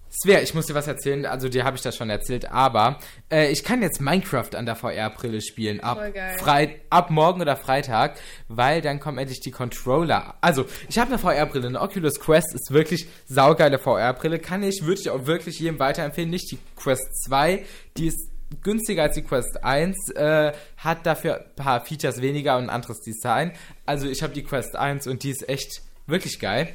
Svea, 0.10 0.42
ich 0.42 0.56
muss 0.56 0.66
dir 0.66 0.74
was 0.74 0.88
erzählen, 0.88 1.28
also 1.28 1.48
dir 1.48 1.64
habe 1.64 1.78
ich 1.78 1.84
das 1.84 1.96
schon 1.96 2.10
erzählt, 2.10 2.52
aber 2.52 2.98
äh, 3.32 3.52
ich 3.52 3.64
kann 3.64 3.84
jetzt 3.84 4.02
Minecraft 4.02 4.56
an 4.56 4.66
der 4.66 4.76
VR-Brille 4.76 5.42
spielen 5.42 5.80
ab, 5.80 6.00
Voll 6.00 6.12
geil. 6.12 6.38
Frei 6.40 6.82
ab 6.90 7.12
morgen 7.12 7.42
oder 7.42 7.56
Freitag, 7.56 8.18
weil 8.48 8.82
dann 8.82 9.00
kommen 9.00 9.20
endlich 9.20 9.42
die 9.42 9.52
Controller. 9.52 10.36
Also, 10.42 10.66
ich 10.90 10.98
habe 10.98 11.10
eine 11.10 11.20
VR-Brille, 11.20 11.68
eine 11.68 11.82
Oculus 11.82 12.20
Quest 12.20 12.56
ist 12.56 12.72
wirklich 12.72 13.08
saugeile 13.28 13.78
VR-Brille, 13.78 14.40
kann 14.40 14.64
ich, 14.64 14.82
würde 14.84 15.02
ich 15.02 15.10
auch 15.12 15.28
wirklich 15.28 15.60
jedem 15.60 15.78
weiterempfehlen, 15.78 16.32
nicht 16.32 16.50
die 16.50 16.58
Quest 16.76 17.26
2, 17.26 17.64
die 17.98 18.08
ist 18.08 18.33
günstiger 18.62 19.04
als 19.04 19.16
die 19.16 19.24
Quest 19.24 19.64
1, 19.64 20.12
äh, 20.16 20.54
hat 20.78 21.06
dafür 21.06 21.40
ein 21.40 21.56
paar 21.56 21.86
Features 21.86 22.22
weniger 22.22 22.58
und 22.58 22.66
ein 22.66 22.70
anderes 22.70 23.02
Design. 23.02 23.54
Also 23.86 24.08
ich 24.08 24.24
habe 24.24 24.34
die 24.34 24.44
Quest 24.44 24.76
1 24.76 25.08
und 25.08 25.24
die 25.24 25.32
ist 25.32 25.48
echt 25.50 25.82
wirklich 26.08 26.40
geil. 26.40 26.70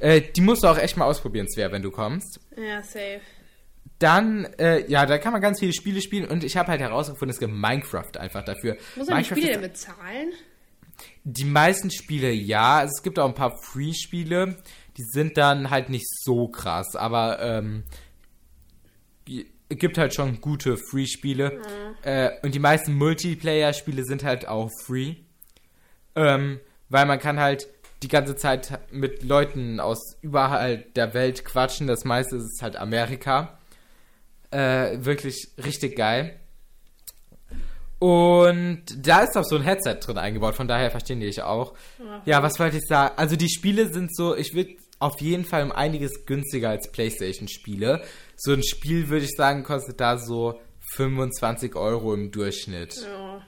Äh, 0.00 0.20
die 0.20 0.40
musst 0.40 0.62
du 0.62 0.68
auch 0.68 0.78
echt 0.78 0.96
mal 0.96 1.04
ausprobieren, 1.04 1.46
Svea, 1.48 1.70
wenn 1.72 1.82
du 1.82 1.90
kommst. 1.90 2.40
Ja, 2.56 2.82
safe. 2.82 3.20
Dann, 3.98 4.46
äh, 4.58 4.90
ja, 4.90 5.04
da 5.04 5.18
kann 5.18 5.32
man 5.32 5.42
ganz 5.42 5.60
viele 5.60 5.74
Spiele 5.74 6.00
spielen 6.00 6.26
und 6.26 6.42
ich 6.42 6.56
habe 6.56 6.68
halt 6.68 6.80
herausgefunden, 6.80 7.34
es 7.34 7.38
gibt 7.38 7.52
Minecraft 7.52 8.16
einfach 8.18 8.42
dafür. 8.44 8.78
Muss 8.96 9.08
man 9.08 9.18
die 9.18 9.24
Spiele 9.26 9.52
denn 9.52 9.60
bezahlen? 9.60 10.32
die 11.24 11.44
meisten 11.44 11.90
Spiele 11.90 12.30
ja, 12.30 12.78
also 12.78 12.92
es 12.96 13.02
gibt 13.02 13.18
auch 13.18 13.28
ein 13.28 13.34
paar 13.34 13.56
Free-Spiele, 13.56 14.56
die 14.96 15.02
sind 15.02 15.36
dann 15.36 15.70
halt 15.70 15.88
nicht 15.88 16.06
so 16.08 16.48
krass, 16.48 16.96
aber 16.96 17.40
ähm, 17.40 17.84
gibt 19.78 19.98
halt 19.98 20.14
schon 20.14 20.40
gute 20.40 20.76
Free-Spiele. 20.76 21.60
Äh, 22.02 22.30
und 22.42 22.54
die 22.54 22.58
meisten 22.58 22.94
Multiplayer-Spiele 22.94 24.04
sind 24.04 24.24
halt 24.24 24.48
auch 24.48 24.70
free. 24.84 25.16
Ähm, 26.16 26.60
weil 26.88 27.06
man 27.06 27.18
kann 27.18 27.38
halt 27.38 27.68
die 28.02 28.08
ganze 28.08 28.34
Zeit 28.36 28.80
mit 28.90 29.22
Leuten 29.22 29.78
aus 29.78 30.16
überall 30.22 30.78
der 30.96 31.14
Welt 31.14 31.44
quatschen. 31.44 31.86
Das 31.86 32.04
meiste 32.04 32.36
ist 32.36 32.62
halt 32.62 32.76
Amerika. 32.76 33.58
Äh, 34.50 35.04
wirklich 35.04 35.50
richtig 35.62 35.96
geil. 35.96 36.40
Und 38.00 38.82
da 38.96 39.20
ist 39.20 39.36
auch 39.36 39.44
so 39.44 39.56
ein 39.56 39.62
Headset 39.62 39.96
drin 40.00 40.16
eingebaut, 40.16 40.54
von 40.54 40.66
daher 40.66 40.90
verstehen 40.90 41.20
die 41.20 41.26
ich 41.26 41.42
auch. 41.42 41.74
Ja, 42.24 42.42
was 42.42 42.58
wollte 42.58 42.78
ich 42.78 42.84
sagen? 42.88 43.14
Also 43.18 43.36
die 43.36 43.50
Spiele 43.50 43.92
sind 43.92 44.16
so, 44.16 44.34
ich 44.34 44.54
würde 44.54 44.74
auf 45.00 45.20
jeden 45.20 45.44
Fall 45.44 45.62
um 45.62 45.70
einiges 45.70 46.24
günstiger 46.24 46.70
als 46.70 46.90
PlayStation-Spiele. 46.90 48.02
So 48.42 48.54
ein 48.54 48.62
Spiel, 48.62 49.10
würde 49.10 49.26
ich 49.26 49.36
sagen, 49.36 49.64
kostet 49.64 50.00
da 50.00 50.16
so 50.16 50.58
25 50.94 51.76
Euro 51.76 52.14
im 52.14 52.30
Durchschnitt. 52.30 52.96
Ja. 53.02 53.42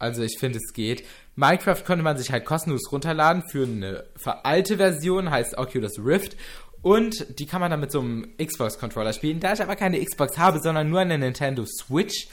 Also 0.00 0.24
ich 0.24 0.36
finde, 0.40 0.58
es 0.58 0.72
geht. 0.72 1.04
Minecraft 1.36 1.84
konnte 1.86 2.02
man 2.02 2.18
sich 2.18 2.32
halt 2.32 2.44
kostenlos 2.44 2.90
runterladen 2.90 3.44
für 3.48 3.62
eine 3.62 4.04
veralte 4.16 4.78
Version, 4.78 5.30
heißt 5.30 5.56
Oculus 5.56 6.00
Rift. 6.04 6.36
Und 6.82 7.38
die 7.38 7.46
kann 7.46 7.60
man 7.60 7.70
dann 7.70 7.78
mit 7.78 7.92
so 7.92 8.00
einem 8.00 8.36
Xbox-Controller 8.36 9.12
spielen. 9.12 9.38
Da 9.38 9.52
ich 9.52 9.62
aber 9.62 9.76
keine 9.76 10.04
Xbox 10.04 10.36
habe, 10.38 10.58
sondern 10.58 10.90
nur 10.90 10.98
eine 10.98 11.18
Nintendo 11.18 11.64
Switch, 11.64 12.26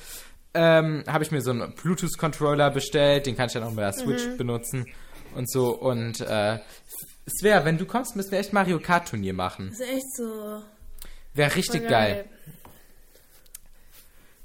ähm, 0.56 1.04
habe 1.08 1.24
ich 1.24 1.30
mir 1.30 1.42
so 1.42 1.52
einen 1.52 1.76
Bluetooth-Controller 1.76 2.72
bestellt. 2.72 3.28
Den 3.28 3.38
kann 3.38 3.48
ich 3.48 3.54
dann 3.54 3.64
auch 3.64 3.70
mit 3.70 3.80
der 3.84 3.94
Switch 3.94 4.36
benutzen 4.36 4.88
und 5.36 5.48
so. 5.48 5.70
Und 5.70 6.22
äh, 6.22 6.58
Svea, 7.40 7.64
wenn 7.66 7.78
du 7.78 7.86
kommst, 7.86 8.16
müssen 8.16 8.32
wir 8.32 8.40
echt 8.40 8.52
Mario 8.52 8.80
Kart-Turnier 8.80 9.34
machen. 9.34 9.68
Das 9.70 9.80
ist 9.80 9.94
echt 9.94 10.16
so. 10.18 10.64
Wäre 11.34 11.56
richtig 11.56 11.82
voll 11.82 11.90
geil. 11.90 12.26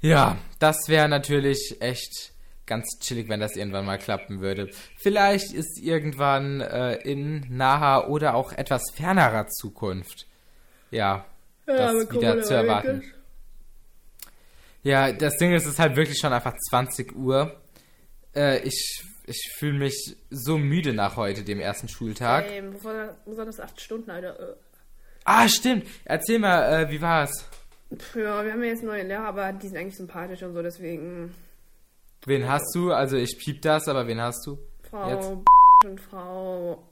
Ja, 0.01 0.37
das 0.59 0.87
wäre 0.87 1.09
natürlich 1.09 1.77
echt 1.81 2.31
ganz 2.65 2.99
chillig, 2.99 3.27
wenn 3.27 3.39
das 3.39 3.55
irgendwann 3.55 3.85
mal 3.85 3.97
klappen 3.97 4.39
würde. 4.39 4.69
Vielleicht 4.97 5.51
ist 5.53 5.79
irgendwann 5.81 6.61
äh, 6.61 6.95
in 6.95 7.45
naher 7.49 8.09
oder 8.09 8.35
auch 8.35 8.53
etwas 8.53 8.83
fernerer 8.93 9.47
Zukunft, 9.47 10.27
ja, 10.91 11.25
das 11.65 11.93
mit 11.93 12.13
wieder 12.13 12.41
zu 12.41 12.53
erwarten. 12.53 13.01
weg 13.01 13.13
Ja, 14.83 15.11
das 15.11 15.37
Ding 15.37 15.53
ist, 15.53 15.65
es 15.65 15.73
ist 15.73 15.79
halt 15.79 15.95
wirklich 15.95 16.19
schon 16.19 16.31
einfach 16.31 16.55
20 16.69 17.15
Uhr. 17.15 17.59
Äh, 18.35 18.59
ich 18.59 19.03
ich 19.29 19.51
fühle 19.57 19.77
mich 19.77 20.17
so 20.31 20.57
müde 20.57 20.93
nach 20.93 21.15
heute, 21.15 21.43
dem 21.43 21.59
ersten 21.59 21.87
Schultag. 21.87 22.49
Ey, 22.49 22.63
besonders 23.25 23.59
acht 23.59 23.79
Stunden, 23.79 24.09
Alter. 24.09 24.57
Ah, 25.31 25.47
stimmt. 25.47 25.85
Erzähl 26.05 26.39
mal, 26.39 26.85
äh, 26.85 26.89
wie 26.89 26.99
war's? 26.99 27.47
Ja, 28.15 28.43
wir 28.43 28.51
haben 28.51 28.63
ja 28.63 28.69
jetzt 28.69 28.81
neue 28.83 29.03
Lehrer, 29.03 29.25
aber 29.25 29.53
die 29.53 29.67
sind 29.67 29.77
eigentlich 29.77 29.95
sympathisch 29.95 30.41
und 30.41 30.53
so, 30.55 30.63
deswegen 30.63 31.35
Wen 32.25 32.49
hast 32.49 32.73
du? 32.73 32.91
Also 32.91 33.15
ich 33.15 33.37
piep 33.37 33.61
das, 33.61 33.87
aber 33.87 34.07
wen 34.07 34.19
hast 34.19 34.43
du? 34.47 34.57
Frau 34.89 35.09
Jetzt? 35.11 35.31
und 35.85 36.01
Frau. 36.01 36.83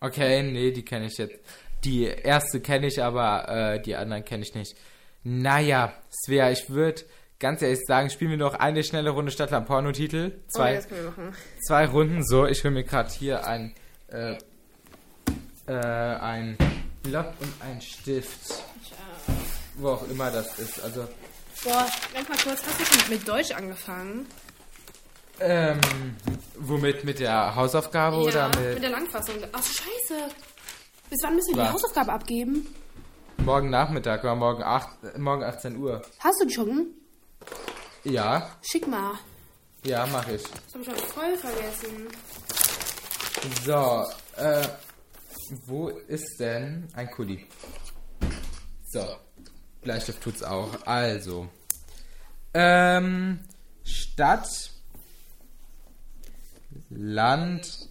Okay, 0.00 0.42
nee, 0.42 0.70
die 0.70 0.82
kenne 0.84 1.04
ich 1.06 1.18
jetzt. 1.18 1.38
Die 1.84 2.04
erste 2.04 2.60
kenne 2.60 2.86
ich, 2.86 3.02
aber 3.02 3.46
äh, 3.48 3.82
die 3.82 3.94
anderen 3.94 4.24
kenne 4.24 4.42
ich 4.42 4.54
nicht. 4.54 4.74
Naja, 5.22 5.92
Svea, 6.10 6.50
ich 6.50 6.70
würde 6.70 7.02
ganz 7.40 7.60
ehrlich 7.60 7.80
sagen, 7.86 8.08
spielen 8.08 8.30
wir 8.30 8.38
noch 8.38 8.54
eine 8.54 8.82
schnelle 8.84 9.10
Runde 9.10 9.30
Stadtland 9.32 9.66
Pornotitel. 9.66 10.32
Oh, 10.34 10.40
Zwei, 10.48 10.74
das 10.76 10.88
können 10.88 11.02
wir 11.02 11.10
machen. 11.10 11.34
zwei 11.66 11.84
Runden. 11.84 12.24
So, 12.24 12.46
ich 12.46 12.64
hole 12.64 12.72
mir 12.72 12.84
gerade 12.84 13.10
hier 13.10 13.46
ein, 13.46 13.74
äh, 14.08 14.36
äh, 15.66 15.72
ein 15.74 16.56
Block 17.02 17.32
und 17.40 17.52
ein 17.62 17.80
Stift. 17.80 18.46
Tja. 18.48 18.96
Wo 19.76 19.90
auch 19.90 20.08
immer 20.08 20.30
das 20.30 20.58
ist. 20.58 20.82
Also, 20.82 21.06
Boah, 21.64 21.86
ganz 22.12 22.28
mal 22.28 22.36
kurz, 22.38 22.62
hast 22.66 22.80
du 22.80 22.84
schon 22.84 23.10
mit 23.10 23.26
Deutsch 23.28 23.52
angefangen? 23.52 24.26
ähm, 25.40 25.80
womit? 26.58 27.04
Mit 27.04 27.18
der 27.18 27.54
Hausaufgabe 27.56 28.16
oder 28.18 28.48
mit 28.48 28.74
mit 28.74 28.82
der 28.82 28.90
Langfassung. 28.90 29.34
Ach, 29.52 29.62
scheiße. 29.64 30.28
Bis 31.10 31.18
wann 31.22 31.34
müssen 31.34 31.54
wir 31.54 31.62
Was? 31.62 31.68
die 31.68 31.72
Hausaufgabe 31.74 32.12
abgeben? 32.12 32.66
morgen 33.38 33.68
Nachmittag 33.68 34.22
oder 34.22 34.36
morgen, 34.36 34.62
8, 34.62 34.88
äh, 35.14 35.18
morgen 35.18 35.42
18 35.42 35.76
Uhr? 35.76 36.02
Hast 36.20 36.40
du 36.40 36.46
die 36.46 36.54
schon? 36.54 36.86
Ja, 38.04 38.48
Schick 38.62 38.86
mal. 38.86 39.14
ja, 39.84 40.06
mache 40.06 40.36
ich. 40.36 40.42
Das 40.42 40.74
hab 40.74 40.80
ich 40.80 40.86
schon 40.86 40.96
voll 40.96 41.36
vergessen. 41.36 42.08
So, 43.64 44.06
äh, 44.36 44.66
wo 45.66 45.88
ist 45.88 46.38
denn 46.40 46.88
ein 46.94 47.10
Kuli? 47.10 47.46
So, 48.86 49.04
Bleistift 49.82 50.22
tut's 50.22 50.42
auch. 50.42 50.86
Also, 50.86 51.48
ähm, 52.54 53.40
Stadt, 53.84 54.48
Land, 56.90 57.88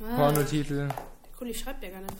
Ah, 0.00 0.16
Pornotitel. 0.16 0.88
der 0.88 0.96
Kuli 1.36 1.54
schreibt 1.54 1.82
ja 1.82 1.90
gar 1.90 2.00
nicht. 2.00 2.14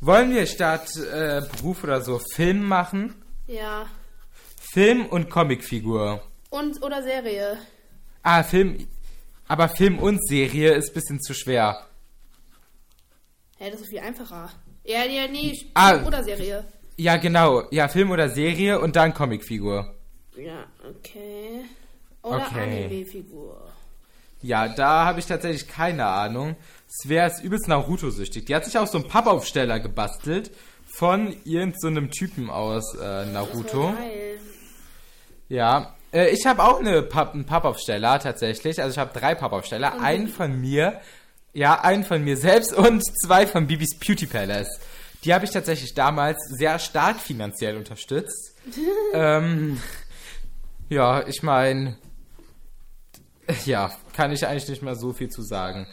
Wollen 0.00 0.34
wir 0.34 0.46
statt 0.46 0.94
äh, 0.96 1.40
Beruf 1.56 1.82
oder 1.82 2.02
so 2.02 2.20
Film 2.34 2.62
machen? 2.64 3.14
Ja. 3.46 3.54
ja. 3.54 3.86
Film 4.72 5.06
und 5.06 5.30
Comicfigur. 5.30 6.22
Und 6.50 6.82
oder 6.82 7.02
Serie. 7.02 7.58
Ah, 8.22 8.42
Film, 8.42 8.86
aber 9.48 9.68
Film 9.68 9.98
und 9.98 10.20
Serie 10.28 10.74
ist 10.74 10.92
bisschen 10.94 11.20
zu 11.22 11.32
schwer. 11.32 11.86
Hä, 13.58 13.70
das 13.70 13.80
ist 13.80 13.88
viel 13.88 14.00
einfacher. 14.00 14.50
Ja, 14.84 15.04
ja, 15.04 15.26
nee, 15.28 15.58
Ah. 15.74 16.04
oder 16.04 16.22
Serie. 16.24 16.64
Ja, 16.96 17.16
genau. 17.16 17.64
Ja, 17.70 17.88
Film 17.88 18.10
oder 18.10 18.28
Serie 18.28 18.78
und 18.80 18.96
dann 18.96 19.14
Comicfigur. 19.14 19.94
Ja, 20.36 20.64
okay. 20.88 21.64
Oder 22.22 22.46
Okay. 22.46 22.86
Anime-Figur. 22.86 23.70
Ja, 24.42 24.68
da 24.68 25.04
habe 25.06 25.20
ich 25.20 25.26
tatsächlich 25.26 25.68
keine 25.68 26.04
Ahnung. 26.06 26.56
Svea 26.88 27.26
ist 27.26 27.42
übelst 27.42 27.66
Naruto-süchtig. 27.68 28.44
Die 28.44 28.54
hat 28.54 28.64
sich 28.64 28.76
auch 28.78 28.86
so 28.86 28.98
einen 28.98 29.08
Pappaufsteller 29.08 29.80
gebastelt 29.80 30.50
von 30.86 31.34
irgendeinem 31.44 32.06
so 32.06 32.10
Typen 32.18 32.50
aus 32.50 32.94
äh, 32.94 33.24
Naruto. 33.26 33.92
Geil. 33.92 34.38
Ja, 35.48 35.94
äh, 36.12 36.28
ich 36.30 36.46
habe 36.46 36.62
auch 36.62 36.78
eine 36.80 37.02
Papp 37.02 37.34
einen 37.34 37.46
Pappaufsteller 37.46 38.18
tatsächlich. 38.18 38.80
Also 38.80 38.92
ich 38.92 38.98
habe 38.98 39.18
drei 39.18 39.34
Pappaufsteller. 39.34 40.00
Einen 40.00 40.28
von 40.28 40.60
mir, 40.60 41.00
ja, 41.54 41.80
einen 41.80 42.04
von 42.04 42.22
mir 42.22 42.36
selbst 42.36 42.72
und 42.74 43.02
zwei 43.24 43.46
von 43.46 43.66
Bibis 43.66 43.98
Beauty 43.98 44.26
Palace. 44.26 44.68
Die 45.24 45.32
habe 45.32 45.44
ich 45.46 45.50
tatsächlich 45.52 45.94
damals 45.94 46.36
sehr 46.50 46.78
stark 46.78 47.18
finanziell 47.18 47.76
unterstützt. 47.76 48.54
ähm, 49.14 49.80
ja, 50.90 51.26
ich 51.26 51.42
meine, 51.42 51.96
ja, 53.64 53.90
kann 54.12 54.32
ich 54.32 54.46
eigentlich 54.46 54.68
nicht 54.68 54.82
mehr 54.82 54.96
so 54.96 55.12
viel 55.12 55.28
zu 55.30 55.42
sagen. 55.42 55.86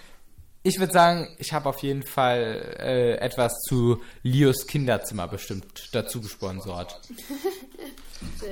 Ich 0.64 0.80
würde 0.80 0.94
sagen, 0.94 1.28
ich 1.40 1.54
habe 1.54 1.68
auf 1.70 1.80
jeden 1.80 2.04
Fall 2.04 2.76
äh, 2.80 3.14
etwas 3.16 3.54
zu 3.68 4.02
Lios 4.22 4.68
Kinderzimmer 4.68 5.28
bestimmt 5.28 5.90
dazu 5.92 6.22
gesponsert. 6.22 7.00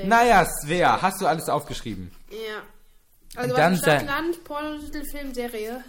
Naja, 0.05 0.45
Svea, 0.45 1.01
hast 1.01 1.21
du 1.21 1.27
alles 1.27 1.49
aufgeschrieben? 1.49 2.11
Ja. 2.31 2.63
Also 3.35 3.55
dann 3.55 3.73
was 3.73 3.79
Stadt, 3.79 3.99
sei- 3.99 4.05
Land, 4.07 4.43
Pornotitel, 4.43 5.03
Film, 5.11 5.33
Serie. 5.35 5.83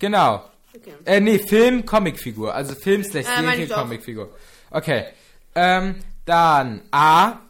Genau. 0.00 0.42
Okay. 0.76 0.92
Äh, 1.04 1.20
nee, 1.20 1.38
Film, 1.38 1.84
Comicfigur. 1.84 2.54
Also 2.54 2.74
Film 2.74 3.02
slash 3.04 3.26
Serie. 3.26 3.66
Comicfigur. 3.68 4.30
Okay. 4.70 5.06
Ähm, 5.54 5.96
dann 6.24 6.82
A. 6.92 7.40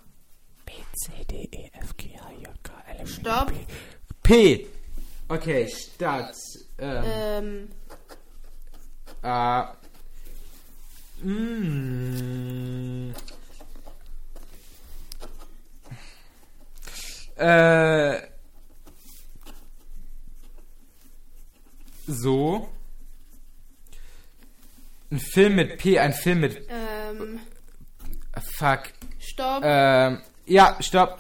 B, 0.64 0.72
C, 0.94 1.12
D, 1.28 1.48
E, 1.52 1.70
F, 1.74 1.96
G, 1.96 2.16
H, 2.18 2.30
J, 2.42 2.48
K, 2.62 2.72
L, 2.88 3.00
M, 3.00 3.06
Stopp. 3.06 3.52
P. 4.22 4.66
Okay, 5.28 5.68
Stadt. 5.68 6.34
Ähm, 6.78 7.04
Ähm, 7.04 7.68
A. 9.22 9.74
Mm. 11.22 13.12
Äh. 17.36 18.20
So. 22.06 22.68
Film 25.32 25.56
mit 25.56 25.78
P, 25.78 25.98
ein 25.98 26.12
Film 26.12 26.40
mit. 26.40 26.66
ähm, 26.68 27.40
Fuck. 28.56 28.82
Stopp. 29.18 29.62
Ähm, 29.64 30.20
ja, 30.46 30.76
stopp. 30.80 31.18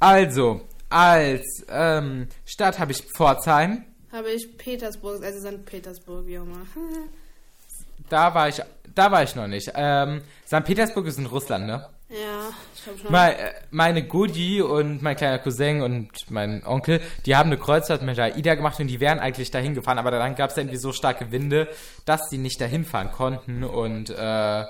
Also, 0.00 0.62
als 0.88 1.44
ähm, 1.68 2.28
Stadt 2.44 2.78
habe 2.78 2.92
ich 2.92 3.02
Pforzheim. 3.16 3.84
Habe 4.12 4.30
ich 4.30 4.56
Petersburg, 4.56 5.22
also 5.22 5.40
St. 5.40 5.64
Petersburg, 5.64 6.26
wie 6.26 6.38
auch 6.38 6.44
immer. 6.44 6.66
Da 8.10 8.32
war 8.34 8.48
ich, 8.48 8.62
da 8.94 9.12
war 9.12 9.22
ich 9.22 9.34
noch 9.34 9.48
nicht. 9.48 9.70
Ähm, 9.74 10.22
St. 10.46 10.64
Petersburg 10.64 11.04
ist 11.06 11.18
in 11.18 11.26
Russland, 11.26 11.66
ne? 11.66 11.86
Ja, 12.50 12.54
ich 12.74 12.82
glaube 12.84 12.98
schon. 12.98 13.12
Mei- 13.12 13.32
äh, 13.32 13.52
meine 13.70 14.06
Gudi 14.06 14.60
und 14.62 15.02
mein 15.02 15.16
kleiner 15.16 15.38
Cousin 15.38 15.82
und 15.82 16.10
mein 16.30 16.64
Onkel, 16.66 17.00
die 17.26 17.36
haben 17.36 17.48
eine 17.50 17.58
Kreuzfahrt 17.58 18.02
mit 18.02 18.16
der 18.16 18.34
AIDA 18.36 18.54
gemacht 18.54 18.78
und 18.80 18.86
die 18.88 19.00
wären 19.00 19.18
eigentlich 19.18 19.50
dahin 19.50 19.74
gefahren, 19.74 19.98
aber 19.98 20.10
dann 20.10 20.34
gab 20.34 20.50
es 20.50 20.56
irgendwie 20.56 20.76
so 20.76 20.92
starke 20.92 21.30
Winde, 21.32 21.68
dass 22.04 22.28
sie 22.30 22.38
nicht 22.38 22.60
dahin 22.60 22.84
fahren 22.84 23.10
konnten 23.12 23.64
und 23.64 24.10
äh, 24.10 24.64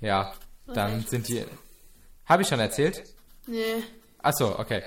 ja, 0.00 0.32
dann 0.74 1.00
sind 1.02 1.28
die. 1.28 1.44
Habe 2.26 2.42
ich 2.42 2.48
schon 2.48 2.60
erzählt? 2.60 3.02
nee. 3.46 3.82
Achso, 4.24 4.56
okay. 4.58 4.82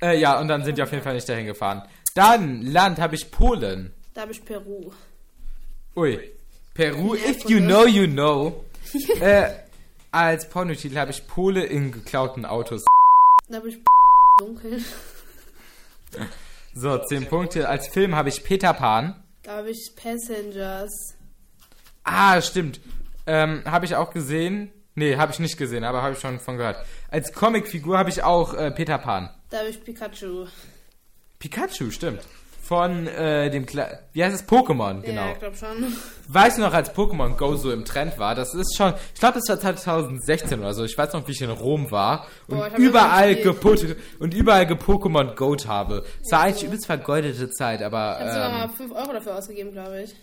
Äh, 0.00 0.18
ja, 0.18 0.40
und 0.40 0.48
dann 0.48 0.64
sind 0.64 0.78
die 0.78 0.82
auf 0.82 0.90
jeden 0.92 1.02
Fall 1.04 1.12
nicht 1.14 1.28
dahin 1.28 1.44
gefahren. 1.44 1.82
Dann, 2.14 2.62
Land, 2.62 2.98
habe 2.98 3.14
ich 3.16 3.30
Polen. 3.30 3.92
Da 4.14 4.22
habe 4.22 4.32
ich 4.32 4.42
Peru. 4.44 4.90
Ui. 5.94 6.18
Peru, 6.74 7.14
if 7.14 7.44
you 7.50 7.58
know, 7.60 7.84
you 7.86 8.06
know. 8.10 8.64
äh, 9.20 9.50
als 10.10 10.48
Pornotitel 10.48 10.96
habe 10.98 11.10
ich 11.10 11.26
Pole 11.26 11.64
in 11.64 11.92
geklauten 11.92 12.44
Autos. 12.44 12.84
Da 13.48 13.56
habe 13.56 13.68
ich 13.68 13.78
dunkel. 14.38 14.82
So, 16.74 16.98
10 16.98 17.26
Punkte. 17.26 17.68
Als 17.68 17.88
Film 17.88 18.14
habe 18.14 18.28
ich 18.28 18.44
Peter 18.44 18.72
Pan. 18.72 19.22
Da 19.42 19.58
habe 19.58 19.70
ich 19.70 19.92
Passengers. 19.96 21.14
Ah, 22.04 22.40
stimmt. 22.40 22.80
Ähm, 23.26 23.62
habe 23.64 23.84
ich 23.84 23.96
auch 23.96 24.12
gesehen. 24.12 24.70
Nee, 24.94 25.16
habe 25.16 25.32
ich 25.32 25.38
nicht 25.38 25.56
gesehen, 25.58 25.84
aber 25.84 26.02
habe 26.02 26.14
ich 26.14 26.20
schon 26.20 26.40
von 26.40 26.56
gehört. 26.56 26.84
Als 27.10 27.32
Comicfigur 27.32 27.98
habe 27.98 28.10
ich 28.10 28.22
auch 28.22 28.54
äh, 28.54 28.70
Peter 28.70 28.98
Pan. 28.98 29.30
Da 29.50 29.58
habe 29.58 29.68
ich 29.68 29.82
Pikachu. 29.82 30.46
Pikachu, 31.38 31.90
stimmt. 31.90 32.22
Von 32.68 33.06
äh, 33.06 33.48
dem 33.48 33.64
Kle 33.64 34.00
wie 34.12 34.22
heißt 34.22 34.34
es 34.34 34.46
Pokémon, 34.46 35.00
genau. 35.00 35.22
Ja, 35.22 35.32
ich 35.32 35.38
glaube 35.38 35.56
schon. 35.56 35.96
Weißt 36.28 36.58
du 36.58 36.62
noch, 36.62 36.74
als 36.74 36.94
Pokémon 36.94 37.36
Go 37.36 37.56
so 37.56 37.72
im 37.72 37.86
Trend 37.86 38.18
war, 38.18 38.34
das 38.34 38.52
ist 38.52 38.76
schon, 38.76 38.92
ich 39.14 39.20
glaube, 39.20 39.38
das 39.38 39.48
war 39.48 39.58
2016 39.58 40.60
oder 40.60 40.74
so. 40.74 40.84
Ich 40.84 40.98
weiß 40.98 41.14
noch, 41.14 41.26
wie 41.26 41.32
ich 41.32 41.40
in 41.40 41.48
Rom 41.48 41.90
war 41.90 42.26
und 42.46 42.58
Boah, 42.58 42.70
überall 42.76 43.34
das 43.36 43.36
nicht 43.36 43.42
geput 43.44 43.96
und 44.18 44.34
überall 44.34 44.64
gepokémon 44.64 45.34
Goat 45.34 45.66
habe. 45.66 46.04
Es 46.22 46.30
war 46.30 46.42
eigentlich 46.42 46.64
übelst 46.64 46.84
vergeudete 46.84 47.48
Zeit, 47.48 47.80
aber 47.80 48.18
Ich 48.18 48.26
habe 48.26 48.32
sogar 48.32 48.50
ähm, 48.50 48.58
mal 48.58 48.68
5 48.68 48.92
Euro 48.92 49.12
dafür 49.14 49.38
ausgegeben, 49.38 49.72
glaube 49.72 50.02
ich. 50.02 50.14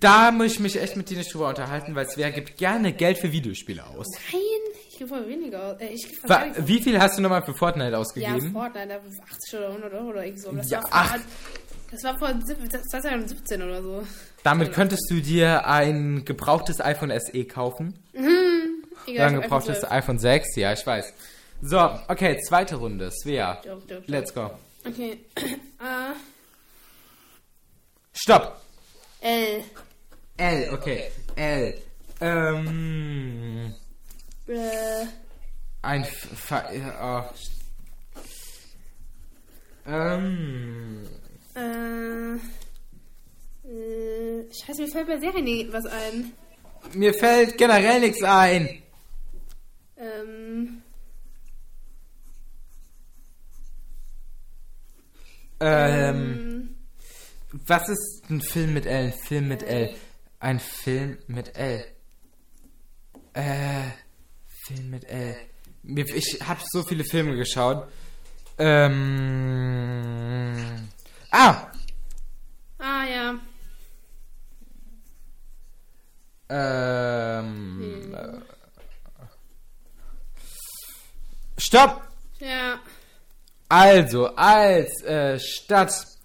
Da 0.00 0.30
muss 0.30 0.52
ich 0.52 0.60
mich 0.60 0.80
echt 0.80 0.96
mit 0.96 1.10
dir 1.10 1.18
nicht 1.18 1.32
drüber 1.32 1.48
unterhalten, 1.48 1.94
weil 1.94 2.08
Svea 2.08 2.30
gibt 2.30 2.56
gerne 2.56 2.92
Geld 2.92 3.18
für 3.18 3.32
Videospiele 3.32 3.84
aus. 3.86 4.06
Nein, 4.32 4.40
ich 4.90 4.98
gebe 4.98 5.08
voll 5.08 5.28
weniger 5.28 5.72
aus. 5.74 5.80
Äh, 5.80 5.88
ich 5.88 6.02
gebe 6.08 6.14
fast 6.20 6.28
Wa 6.28 6.36
gar 6.38 6.44
nichts 6.46 6.60
aus. 6.60 6.68
wie 6.68 6.82
viel 6.82 7.00
hast 7.00 7.18
du 7.18 7.22
nochmal 7.22 7.42
für 7.42 7.54
Fortnite 7.54 7.90
Ja, 7.92 7.98
ausgegeben? 7.98 8.52
Fortnite, 8.52 8.88
da 8.88 8.96
80 8.96 9.54
oder 9.58 9.68
100 9.68 9.92
Euro 9.94 10.08
oder 10.08 10.24
irgendwie 10.24 10.42
so. 10.42 10.52
Das 10.52 10.70
Ja, 10.70 10.78
war 10.82 10.88
ach. 10.90 11.10
vor, 11.10 11.20
das 11.90 12.04
war 12.04 12.18
vor 12.18 12.28
sieb- 12.44 12.58
2017 12.90 13.62
oder 13.62 13.82
so. 13.82 14.06
Damit 14.44 14.72
könntest 14.72 15.10
du 15.10 15.20
dir 15.20 15.66
ein 15.66 16.24
gebrauchtes 16.24 16.80
iPhone 16.80 17.10
SE 17.18 17.44
kaufen. 17.44 17.98
Egal, 19.06 19.28
Oder 19.30 19.36
ein 19.36 19.42
gebrauchtes 19.42 19.90
iPhone 19.90 20.18
6, 20.18 20.56
ja, 20.56 20.72
ich 20.72 20.86
weiß. 20.86 21.12
So, 21.62 21.78
okay, 22.08 22.38
zweite 22.46 22.76
Runde. 22.76 23.10
Svea, 23.10 23.58
12. 23.62 23.64
Joke, 23.64 23.80
joke, 23.80 23.94
joke. 23.94 24.04
let's 24.12 24.34
go. 24.34 24.50
Okay. 24.86 25.18
äh, 25.36 26.14
Stopp! 28.12 28.60
L. 29.20 29.64
L, 30.36 30.70
okay. 30.72 31.10
L. 31.36 31.74
Ähm. 32.20 33.74
Äh, 34.46 35.06
Ein 35.82 36.02
F 36.02 36.28
Fa 36.34 36.64
oh. 37.00 37.24
Ähm. 39.86 41.06
äh, 41.54 42.34
äh, 43.68 44.44
scheiße, 44.52 44.82
mir 44.82 44.88
fällt 44.88 45.06
bei 45.06 45.18
Serien 45.18 45.44
nie 45.44 45.68
was 45.72 45.86
ein. 45.86 46.32
Mir 46.94 47.14
fällt 47.14 47.58
generell 47.58 48.00
nichts 48.00 48.22
ein. 48.22 48.82
Ähm, 49.96 50.82
Ähm. 55.60 56.47
Was 57.50 57.88
ist 57.88 58.24
ein 58.28 58.42
Film 58.42 58.74
mit 58.74 58.84
L? 58.86 59.06
Ein 59.06 59.12
Film 59.26 59.48
mit 59.48 59.62
L. 59.62 59.94
Ein 60.38 60.60
Film 60.60 61.18
mit 61.28 61.56
L. 61.56 61.84
Äh. 63.32 63.84
Film 64.66 64.90
mit 64.90 65.04
L. 65.04 65.34
Ich 65.82 66.40
habe 66.46 66.60
so 66.70 66.82
viele 66.82 67.04
Filme 67.04 67.34
geschaut. 67.36 67.88
Ähm. 68.58 68.98
Ah! 71.30 71.72
ah, 72.78 73.04
ja. 73.04 73.34
Ähm. 76.50 78.14
äh, 78.14 78.40
Stopp! 81.56 82.02
Ja. 82.40 82.78
Also, 83.68 84.34
als 84.34 85.02
äh, 85.04 85.38
Stadt 85.38 86.17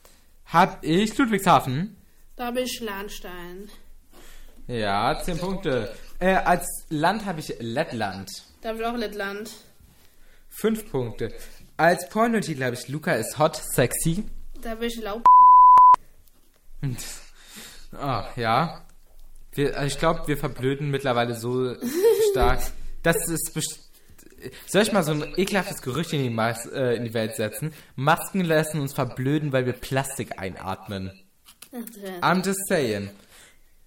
hab 0.54 0.84
ich 0.84 1.18
Ludwigshafen. 1.18 1.96
Da 2.36 2.46
habe 2.48 2.62
ich 2.62 2.80
Lahnstein. 2.80 3.70
Ja, 4.68 5.20
10 5.22 5.38
Punkte. 5.40 5.94
Äh, 6.20 6.36
als 6.36 6.66
Land 6.90 7.26
habe 7.26 7.40
ich 7.42 7.54
Lettland. 7.60 8.30
Da 8.62 8.70
habe 8.70 8.80
ich 8.80 8.86
auch 8.86 8.96
Lettland. 8.96 9.52
5 10.50 10.90
Punkte. 10.92 11.34
Als 11.76 12.08
Pornotitel 12.10 12.64
habe 12.64 12.76
ich 12.76 12.88
Luca 12.88 13.14
ist 13.14 13.38
hot, 13.40 13.58
sexy. 13.58 14.24
Da 14.62 14.72
habe 14.72 14.86
ich 14.86 14.96
Laub. 15.02 15.24
Ah, 17.96 18.28
ja. 18.38 18.82
Wir, 19.52 19.78
also 19.78 19.86
ich 19.86 20.00
glaube, 20.00 20.28
wir 20.28 20.36
verblöden 20.38 20.90
mittlerweile 20.90 21.36
so 21.36 21.76
stark. 22.32 22.60
Das 23.04 23.18
ist 23.28 23.54
best- 23.54 23.92
Soll 24.68 24.82
ich 24.82 24.92
mal 24.92 25.04
so 25.04 25.12
ein 25.12 25.34
ekelhaftes 25.38 25.82
Gerücht 25.82 26.14
in 26.14 26.24
die, 26.24 26.30
Mas 26.30 26.66
äh, 26.66 26.96
in 26.96 27.06
die 27.06 27.14
Welt 27.14 27.36
setzen? 27.36 27.74
Masken 27.96 28.42
lassen 28.42 28.80
uns 28.80 28.94
verblöden, 28.94 29.52
weil 29.52 29.66
wir 29.66 29.74
Plastik 29.74 30.40
einatmen. 30.40 31.12
I'm 32.22 32.46
just 32.46 32.68
saying. 32.68 33.10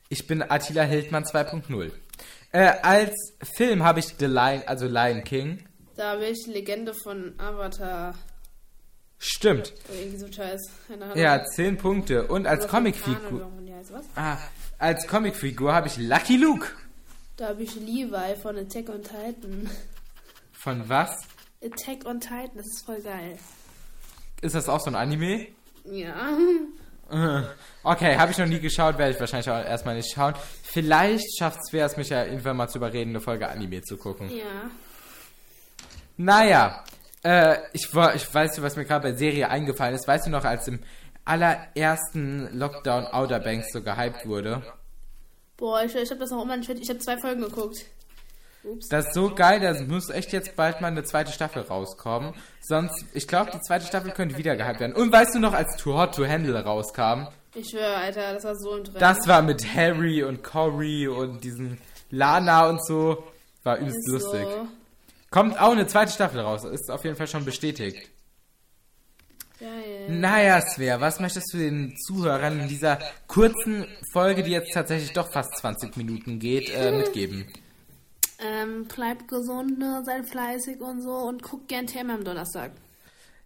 Ich 0.08 0.26
bin 0.26 0.42
Attila 0.42 0.82
Hildmann 0.82 1.24
2.0. 1.24 1.90
Äh, 2.52 2.72
als 2.82 3.14
Film 3.42 3.84
habe 3.84 4.00
ich 4.00 4.14
The 4.18 4.26
Lion, 4.26 4.62
also 4.66 4.86
Lion 4.86 5.24
King. 5.24 5.64
Da 5.96 6.12
habe 6.12 6.26
ich 6.26 6.46
Legende 6.46 6.92
von 6.94 7.34
Avatar. 7.38 8.14
Stimmt. 9.18 9.72
Irgendwie 9.88 10.18
so. 10.18 10.26
Ja, 11.14 11.44
10 11.44 11.78
Punkte. 11.78 12.26
Und 12.26 12.46
als 12.46 12.68
Comicfigur. 12.68 13.50
Ah, 14.14 14.36
als 14.78 15.06
Comicfigur 15.06 15.72
habe 15.72 15.88
ich 15.88 15.96
Lucky 15.96 16.36
Luke. 16.36 16.66
Da 17.36 17.48
habe 17.48 17.62
ich 17.62 17.74
Levi 17.74 18.36
von 18.40 18.56
Attack 18.58 18.88
on 18.88 19.02
Titan. 19.02 19.70
Von 20.66 20.88
was? 20.88 21.16
Attack 21.62 22.04
on 22.06 22.18
Titan, 22.18 22.50
das 22.56 22.66
ist 22.66 22.84
voll 22.84 23.00
geil. 23.00 23.38
Ist 24.42 24.56
das 24.56 24.68
auch 24.68 24.80
so 24.80 24.90
ein 24.90 24.96
Anime? 24.96 25.46
Ja. 25.84 26.36
Okay, 27.84 28.16
habe 28.16 28.32
ich 28.32 28.38
noch 28.38 28.46
nie 28.46 28.58
geschaut, 28.58 28.98
werde 28.98 29.14
ich 29.14 29.20
wahrscheinlich 29.20 29.48
auch 29.48 29.64
erstmal 29.64 29.94
nicht 29.94 30.12
schauen. 30.12 30.34
Vielleicht 30.64 31.38
schafft 31.38 31.60
es 31.72 31.96
mich 31.96 32.08
ja 32.08 32.24
irgendwann 32.24 32.56
mal 32.56 32.66
zu 32.66 32.78
überreden, 32.78 33.10
eine 33.10 33.20
Folge 33.20 33.48
Anime 33.48 33.80
zu 33.82 33.96
gucken. 33.96 34.28
Ja. 34.28 34.68
Naja, 36.16 36.84
äh, 37.22 37.58
ich, 37.72 37.84
ich 37.84 38.34
weiß, 38.34 38.60
was 38.60 38.74
mir 38.74 38.86
gerade 38.86 39.10
bei 39.10 39.16
Serie 39.16 39.48
eingefallen 39.48 39.94
ist. 39.94 40.08
Weißt 40.08 40.26
du 40.26 40.30
noch, 40.30 40.44
als 40.44 40.66
im 40.66 40.80
allerersten 41.24 42.58
Lockdown 42.58 43.06
Outer 43.06 43.38
Banks 43.38 43.72
so 43.72 43.84
gehypt 43.84 44.26
wurde? 44.26 44.64
Boah, 45.56 45.84
ich, 45.84 45.94
ich 45.94 46.10
habe 46.10 46.18
das 46.18 46.30
noch 46.30 46.42
immer 46.42 46.56
nicht 46.56 46.66
fertig. 46.66 46.82
Ich 46.82 46.90
habe 46.90 46.98
zwei 46.98 47.18
Folgen 47.18 47.42
geguckt. 47.42 47.86
Das 48.90 49.06
ist 49.06 49.14
so 49.14 49.34
geil, 49.34 49.60
da 49.60 49.74
muss 49.84 50.10
echt 50.10 50.32
jetzt 50.32 50.56
bald 50.56 50.80
mal 50.80 50.88
eine 50.88 51.04
zweite 51.04 51.32
Staffel 51.32 51.62
rauskommen. 51.62 52.34
Sonst, 52.60 53.04
ich 53.14 53.28
glaube, 53.28 53.50
die 53.52 53.60
zweite 53.60 53.86
Staffel 53.86 54.10
könnte 54.10 54.36
wieder 54.36 54.56
gehypt 54.56 54.80
werden. 54.80 54.94
Und 54.94 55.12
weißt 55.12 55.34
du 55.34 55.38
noch, 55.38 55.54
als 55.54 55.76
Too 55.76 55.96
Hot 55.96 56.14
to 56.14 56.26
Handle 56.26 56.62
rauskam? 56.62 57.28
Ich 57.54 57.70
schwöre, 57.70 57.96
Alter, 57.96 58.34
das 58.34 58.44
war 58.44 58.56
so 58.56 58.74
ein 58.74 58.84
Trend. 58.84 59.00
Das 59.00 59.28
war 59.28 59.42
mit 59.42 59.64
Harry 59.74 60.22
und 60.22 60.42
Cory 60.42 61.08
und 61.08 61.42
diesen 61.44 61.78
Lana 62.10 62.68
und 62.68 62.84
so. 62.84 63.24
War 63.62 63.78
übelst 63.78 63.98
Ist 63.98 64.12
lustig. 64.12 64.42
So. 64.42 64.68
Kommt 65.30 65.60
auch 65.60 65.72
eine 65.72 65.86
zweite 65.86 66.12
Staffel 66.12 66.40
raus. 66.40 66.64
Ist 66.64 66.90
auf 66.90 67.04
jeden 67.04 67.16
Fall 67.16 67.28
schon 67.28 67.44
bestätigt. 67.44 68.10
Geil. 69.58 70.10
Naja, 70.10 70.60
Svea, 70.60 71.00
was 71.00 71.18
möchtest 71.18 71.52
du 71.54 71.58
den 71.58 71.96
Zuhörern 71.96 72.60
in 72.60 72.68
dieser 72.68 72.98
kurzen 73.26 73.86
Folge, 74.12 74.42
die 74.42 74.50
jetzt 74.50 74.74
tatsächlich 74.74 75.12
doch 75.14 75.32
fast 75.32 75.56
20 75.56 75.96
Minuten 75.96 76.38
geht, 76.38 76.68
äh, 76.74 76.92
mitgeben? 76.92 77.46
Ähm, 78.38 78.84
bleibt 78.86 79.28
gesund, 79.28 79.78
ne? 79.78 80.02
seid 80.04 80.28
fleißig 80.28 80.80
und 80.80 81.00
so 81.00 81.12
und 81.12 81.42
guckt 81.42 81.68
gern 81.68 81.86
Thema 81.86 82.14
am 82.14 82.24
Donnerstag. 82.24 82.72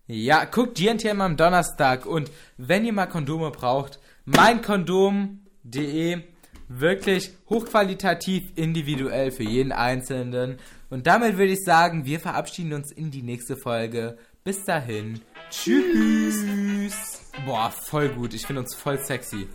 Ja, 0.06 0.44
guckt 0.44 0.76
GNTM 0.76 1.20
am 1.20 1.36
Donnerstag 1.36 2.04
und 2.04 2.32
wenn 2.56 2.84
ihr 2.84 2.92
mal 2.92 3.06
Kondome 3.06 3.52
braucht, 3.52 4.00
meinkondom.de 4.24 6.22
wirklich 6.66 7.30
hochqualitativ 7.48 8.50
individuell 8.56 9.30
für 9.30 9.44
jeden 9.44 9.70
Einzelnen. 9.70 10.58
Und 10.88 11.06
damit 11.06 11.36
würde 11.36 11.52
ich 11.52 11.64
sagen, 11.64 12.06
wir 12.06 12.18
verabschieden 12.18 12.72
uns 12.72 12.90
in 12.90 13.10
die 13.10 13.22
nächste 13.22 13.56
Folge. 13.56 14.18
Bis 14.42 14.64
dahin. 14.64 15.20
Tschüss. 15.50 17.22
Boah, 17.44 17.70
voll 17.70 18.08
gut. 18.08 18.34
Ich 18.34 18.46
finde 18.46 18.62
uns 18.62 18.74
voll 18.74 18.98
sexy. 18.98 19.46